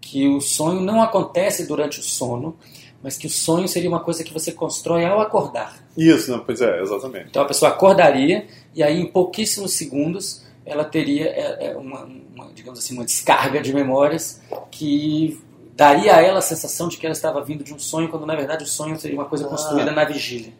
que 0.00 0.28
o 0.28 0.40
sonho 0.40 0.80
não 0.80 1.02
acontece 1.02 1.66
durante 1.66 1.98
o 2.00 2.02
sono, 2.02 2.56
mas 3.02 3.18
que 3.18 3.26
o 3.26 3.30
sonho 3.30 3.66
seria 3.66 3.88
uma 3.88 4.00
coisa 4.00 4.22
que 4.22 4.32
você 4.32 4.52
constrói 4.52 5.04
ao 5.04 5.20
acordar. 5.20 5.84
Isso, 5.96 6.30
não, 6.30 6.40
pois 6.40 6.60
é, 6.60 6.80
exatamente. 6.80 7.26
Então 7.30 7.42
a 7.42 7.46
pessoa 7.46 7.70
acordaria 7.72 8.46
e 8.74 8.82
aí 8.82 9.00
em 9.00 9.06
pouquíssimos 9.06 9.72
segundos 9.72 10.44
ela 10.64 10.84
teria 10.84 11.26
é, 11.26 11.66
é, 11.68 11.76
uma, 11.76 12.04
uma 12.04 12.52
digamos 12.52 12.78
assim, 12.78 12.94
uma 12.94 13.04
descarga 13.04 13.60
de 13.60 13.72
memórias 13.72 14.40
que 14.70 15.40
daria 15.80 16.14
a 16.14 16.20
ela 16.20 16.40
a 16.40 16.42
sensação 16.42 16.88
de 16.88 16.98
que 16.98 17.06
ela 17.06 17.14
estava 17.14 17.42
vindo 17.42 17.64
de 17.64 17.72
um 17.72 17.78
sonho, 17.78 18.10
quando 18.10 18.26
na 18.26 18.36
verdade 18.36 18.64
o 18.64 18.66
sonho 18.66 19.00
seria 19.00 19.16
uma 19.16 19.24
coisa 19.24 19.46
construída 19.48 19.90
ah, 19.90 19.94
na 19.94 20.04
vigília. 20.04 20.52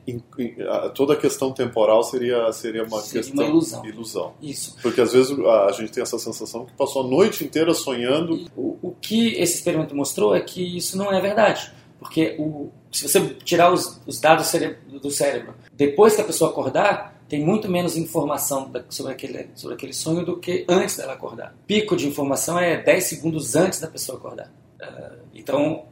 toda 0.94 1.12
a 1.12 1.16
questão 1.16 1.52
temporal 1.52 2.02
seria, 2.02 2.50
seria 2.52 2.84
uma 2.84 3.02
seria 3.02 3.22
questão. 3.22 3.44
Uma 3.44 3.50
ilusão. 3.50 3.84
ilusão. 3.84 4.32
Isso. 4.40 4.76
Porque 4.80 4.98
às 4.98 5.12
vezes 5.12 5.38
a 5.38 5.72
gente 5.72 5.92
tem 5.92 6.02
essa 6.02 6.18
sensação 6.18 6.64
que 6.64 6.72
passou 6.72 7.04
a 7.04 7.06
noite 7.06 7.44
inteira 7.44 7.74
sonhando. 7.74 8.46
O, 8.56 8.78
o 8.80 8.96
que 8.98 9.34
esse 9.34 9.56
experimento 9.56 9.94
mostrou 9.94 10.34
é 10.34 10.40
que 10.40 10.76
isso 10.76 10.96
não 10.96 11.12
é 11.12 11.20
verdade. 11.20 11.70
Porque 11.98 12.36
o, 12.38 12.70
se 12.90 13.06
você 13.06 13.20
tirar 13.44 13.70
os, 13.70 14.00
os 14.06 14.18
dados 14.18 14.50
do 15.02 15.10
cérebro, 15.10 15.54
depois 15.74 16.14
que 16.14 16.22
a 16.22 16.24
pessoa 16.24 16.50
acordar, 16.50 17.09
tem 17.30 17.44
muito 17.44 17.70
menos 17.70 17.96
informação 17.96 18.72
sobre 18.88 19.12
aquele, 19.12 19.50
sobre 19.54 19.76
aquele 19.76 19.92
sonho 19.92 20.26
do 20.26 20.36
que 20.36 20.66
antes 20.68 20.96
dela 20.96 21.12
acordar. 21.12 21.54
Pico 21.64 21.94
de 21.94 22.08
informação 22.08 22.58
é 22.58 22.82
10 22.82 23.04
segundos 23.04 23.54
antes 23.54 23.78
da 23.78 23.86
pessoa 23.86 24.18
acordar. 24.18 24.52
Uh, 24.82 25.16
então, 25.32 25.84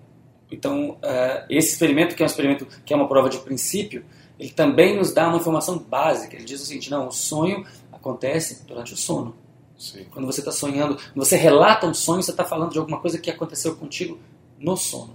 então 0.50 0.90
uh, 0.90 1.46
esse 1.48 1.74
experimento, 1.74 2.16
que 2.16 2.22
é 2.24 2.26
um 2.26 2.26
experimento 2.26 2.66
que 2.84 2.92
é 2.92 2.96
uma 2.96 3.06
prova 3.06 3.30
de 3.30 3.38
princípio, 3.38 4.04
ele 4.36 4.50
também 4.50 4.96
nos 4.96 5.12
dá 5.12 5.28
uma 5.28 5.36
informação 5.36 5.78
básica. 5.78 6.34
Ele 6.34 6.44
diz 6.44 6.60
o 6.60 6.66
seguinte: 6.66 6.90
não, 6.90 7.06
o 7.06 7.12
sonho 7.12 7.64
acontece 7.92 8.66
durante 8.66 8.92
o 8.92 8.96
sono. 8.96 9.36
Sim. 9.78 10.06
Quando 10.10 10.26
você 10.26 10.40
está 10.40 10.50
sonhando, 10.50 10.96
quando 10.96 11.24
você 11.24 11.36
relata 11.36 11.86
um 11.86 11.94
sonho, 11.94 12.20
você 12.20 12.32
está 12.32 12.44
falando 12.44 12.72
de 12.72 12.80
alguma 12.80 12.98
coisa 12.98 13.16
que 13.16 13.30
aconteceu 13.30 13.76
contigo 13.76 14.18
no 14.58 14.76
sono. 14.76 15.14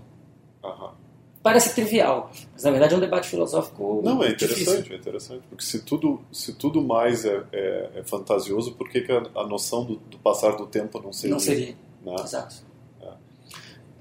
Uhum. 0.64 1.03
Parece 1.44 1.76
trivial, 1.76 2.32
mas 2.54 2.64
na 2.64 2.72
verdade 2.72 2.94
é 2.94 2.98
um 2.98 3.02
debate 3.02 3.28
filosófico. 3.28 4.02
Não, 4.02 4.24
é 4.24 4.30
interessante, 4.30 4.60
difícil. 4.60 4.94
é 4.94 4.98
interessante. 4.98 5.44
Porque 5.50 5.66
se 5.66 5.82
tudo, 5.82 6.22
se 6.32 6.54
tudo 6.54 6.82
mais 6.82 7.26
é, 7.26 7.44
é, 7.52 7.90
é 7.98 8.04
fantasioso, 8.04 8.72
por 8.76 8.90
que, 8.90 9.02
que 9.02 9.12
a, 9.12 9.24
a, 9.36 9.46
noção 9.46 9.84
do, 9.84 9.98
do, 9.98 10.18
passar 10.20 10.56
do 10.56 10.66
tempo 10.66 11.02
não 11.04 11.12
seria? 11.12 11.34
Não 11.34 11.40
seria. 11.40 11.76
Né? 12.02 12.16
Exato. 12.24 12.56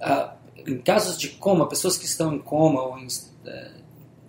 Ah, 0.00 0.36
em 0.66 0.78
casos 0.78 1.18
de 1.18 1.30
coma, 1.30 1.68
pessoas 1.68 1.96
que 1.96 2.04
estão 2.04 2.32
em 2.32 2.38
coma 2.38 2.80
ou 2.82 2.96
em, 2.96 3.08
é, 3.44 3.70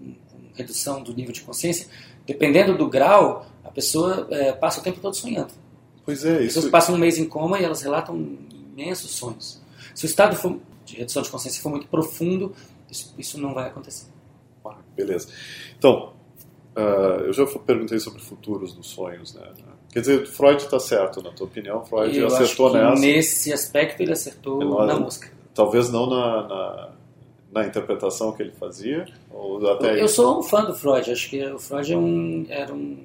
em 0.02 0.18
redução 0.56 1.04
do 1.04 1.14
nível 1.14 1.32
de 1.32 1.42
consciência, 1.42 1.88
dependendo 2.26 2.76
do 2.76 2.90
grau, 2.90 3.46
a 3.64 3.70
pessoa 3.70 4.28
é, 4.32 4.52
passa 4.54 4.80
o 4.80 4.84
tempo 4.84 5.00
todo 5.00 5.16
sonhando. 5.16 5.54
Pois 6.04 6.26
é, 6.26 6.38
isso. 6.38 6.56
Pessoas 6.56 6.72
passam 6.72 6.96
um 6.96 6.98
mês 6.98 7.18
em 7.18 7.26
coma 7.26 7.60
e 7.60 7.64
elas 7.64 7.82
relatam 7.82 8.38
imensos 8.76 9.12
sonhos. 9.12 9.62
Se 9.94 10.06
o 10.06 10.08
estado 10.08 10.36
for, 10.36 10.60
de 10.86 10.98
redução 10.98 11.22
de 11.22 11.30
consciência 11.30 11.62
for 11.62 11.70
muito 11.70 11.88
profundo, 11.88 12.56
isso, 12.94 13.14
isso 13.18 13.42
não 13.42 13.54
vai 13.54 13.68
acontecer. 13.68 14.08
Ah, 14.66 14.78
beleza. 14.96 15.28
Então, 15.78 16.14
uh, 16.78 17.26
eu 17.26 17.34
já 17.34 17.46
perguntei 17.46 18.00
sobre 18.00 18.22
futuros 18.22 18.74
dos 18.74 18.88
sonhos, 18.88 19.34
né? 19.34 19.52
Quer 19.92 20.00
dizer, 20.00 20.26
Freud 20.26 20.64
está 20.64 20.80
certo, 20.80 21.22
na 21.22 21.32
tua 21.32 21.46
opinião? 21.46 21.86
Freud 21.86 22.18
eu 22.18 22.28
acertou 22.28 22.74
nessa? 22.74 23.02
Nesse 23.02 23.54
aspecto, 23.54 24.02
ele 24.02 24.14
acertou 24.14 24.86
na 24.86 24.96
música 24.98 25.30
talvez 25.54 25.90
não 25.90 26.08
na, 26.08 26.48
na, 26.48 26.90
na, 27.52 27.66
interpretação 27.66 28.32
que 28.34 28.42
ele 28.42 28.52
fazia? 28.52 29.06
Ou 29.32 29.66
até 29.72 30.02
eu 30.02 30.08
sou 30.08 30.40
um 30.40 30.44
fã 30.44 30.64
do 30.64 30.74
Freud, 30.74 31.10
acho 31.12 31.30
que 31.30 31.44
o 31.46 31.60
Freud 31.60 31.94
é 31.94 31.98
um, 31.98 32.46
era 32.50 32.74
um 32.74 32.98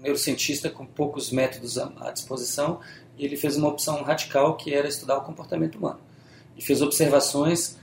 neurocientista 0.00 0.68
com 0.68 0.84
poucos 0.84 1.30
métodos 1.30 1.78
à 1.78 2.10
disposição 2.12 2.80
e 3.16 3.24
ele 3.24 3.36
fez 3.36 3.56
uma 3.56 3.68
opção 3.68 4.02
radical 4.02 4.56
que 4.56 4.74
era 4.74 4.86
estudar 4.86 5.16
o 5.18 5.22
comportamento 5.22 5.76
humano. 5.76 6.00
E 6.56 6.62
fez 6.62 6.82
observações 6.82 7.78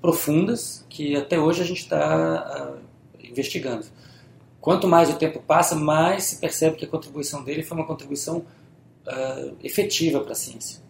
profundas 0.00 0.84
que 0.88 1.16
até 1.16 1.38
hoje 1.38 1.62
a 1.62 1.64
gente 1.64 1.82
está 1.82 2.74
uh, 2.74 2.78
investigando. 3.22 3.86
Quanto 4.60 4.86
mais 4.86 5.08
o 5.08 5.14
tempo 5.14 5.40
passa, 5.40 5.74
mais 5.74 6.24
se 6.24 6.36
percebe 6.36 6.76
que 6.76 6.84
a 6.84 6.88
contribuição 6.88 7.42
dele 7.42 7.62
foi 7.62 7.76
uma 7.76 7.86
contribuição 7.86 8.44
uh, 9.06 9.56
efetiva 9.62 10.20
para 10.20 10.32
a 10.32 10.34
ciência. 10.34 10.80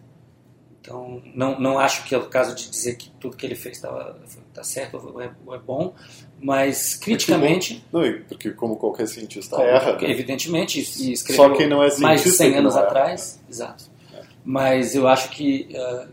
Então, 0.81 1.21
não, 1.35 1.59
não 1.59 1.79
acho 1.79 2.03
que 2.05 2.15
é 2.15 2.17
o 2.17 2.27
caso 2.27 2.55
de 2.55 2.67
dizer 2.67 2.95
que 2.95 3.11
tudo 3.19 3.37
que 3.37 3.45
ele 3.45 3.53
fez 3.53 3.77
está 3.77 4.15
tá 4.51 4.63
certo 4.63 4.97
ou 4.97 5.21
é, 5.21 5.25
é, 5.25 5.57
bom, 5.59 5.93
mas 6.41 6.95
criticamente. 6.95 7.85
Porque, 7.91 8.09
não, 8.09 8.25
porque 8.25 8.51
como 8.51 8.75
qualquer 8.75 9.07
cientista 9.07 9.55
como, 9.55 9.67
erra. 9.67 9.93
Né? 9.97 10.09
Evidentemente, 10.09 10.79
e 10.79 11.13
escreveu 11.13 11.49
Só 11.49 11.55
quem 11.55 11.69
não 11.69 11.83
é 11.83 11.95
mais 11.99 12.23
de 12.23 12.31
100 12.31 12.57
anos 12.57 12.75
é. 12.75 12.79
atrás. 12.79 13.39
Exato. 13.47 13.85
É. 14.11 14.23
Mas 14.43 14.95
eu 14.95 15.07
acho 15.07 15.29
que 15.29 15.69
uh, 15.71 16.07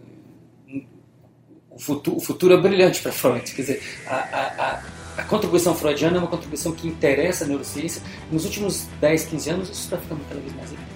o, 1.78 1.80
futuro, 1.80 2.16
o 2.16 2.20
futuro 2.20 2.54
é 2.54 2.56
brilhante 2.56 3.00
para 3.00 3.12
Freud. 3.12 3.54
Quer 3.54 3.62
dizer, 3.62 3.82
a, 4.06 4.14
a, 4.14 4.46
a, 4.64 4.82
a, 5.18 5.24
contribuição 5.24 5.74
freudiana 5.74 6.16
é 6.16 6.18
uma 6.18 6.28
contribuição 6.28 6.72
que 6.72 6.88
interessa 6.88 7.44
a 7.44 7.46
neurociência. 7.46 8.02
Nos 8.30 8.44
últimos 8.44 8.86
10, 9.00 9.26
15 9.26 9.50
anos, 9.50 9.70
isso 9.70 9.82
está 9.82 9.96
ficando 9.96 10.20
cada 10.28 10.40
vez 10.40 10.54
mais 10.56 10.72
evidente. 10.72 10.90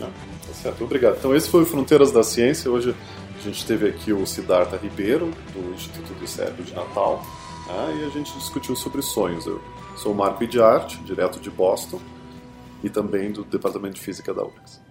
Não. 0.00 0.08
Tá 0.08 0.54
certo, 0.54 0.84
obrigado. 0.84 1.16
Então 1.18 1.34
esse 1.34 1.48
foi 1.48 1.62
o 1.62 1.66
Fronteiras 1.66 2.10
da 2.10 2.24
Ciência. 2.24 2.68
Hoje 2.70 2.94
a 3.38 3.42
gente 3.42 3.64
teve 3.64 3.88
aqui 3.88 4.12
o 4.12 4.26
Siddhartha 4.26 4.76
Ribeiro, 4.76 5.30
do 5.52 5.72
Instituto 5.74 6.12
do 6.14 6.26
Cérebro 6.26 6.64
de 6.64 6.74
Natal, 6.74 7.24
né? 7.68 8.00
e 8.00 8.04
a 8.04 8.08
gente 8.08 8.36
discutiu 8.36 8.74
sobre 8.74 9.02
sonhos. 9.02 9.46
Eu 9.46 9.62
sou 9.96 10.12
o 10.12 10.14
Marco 10.14 10.42
Idiarte, 10.42 10.98
direto 11.04 11.38
de 11.38 11.50
Boston, 11.50 12.00
e 12.82 12.90
também 12.90 13.30
do 13.30 13.44
Departamento 13.44 13.94
de 13.94 14.00
Física 14.00 14.34
da 14.34 14.42
URGS. 14.42 14.83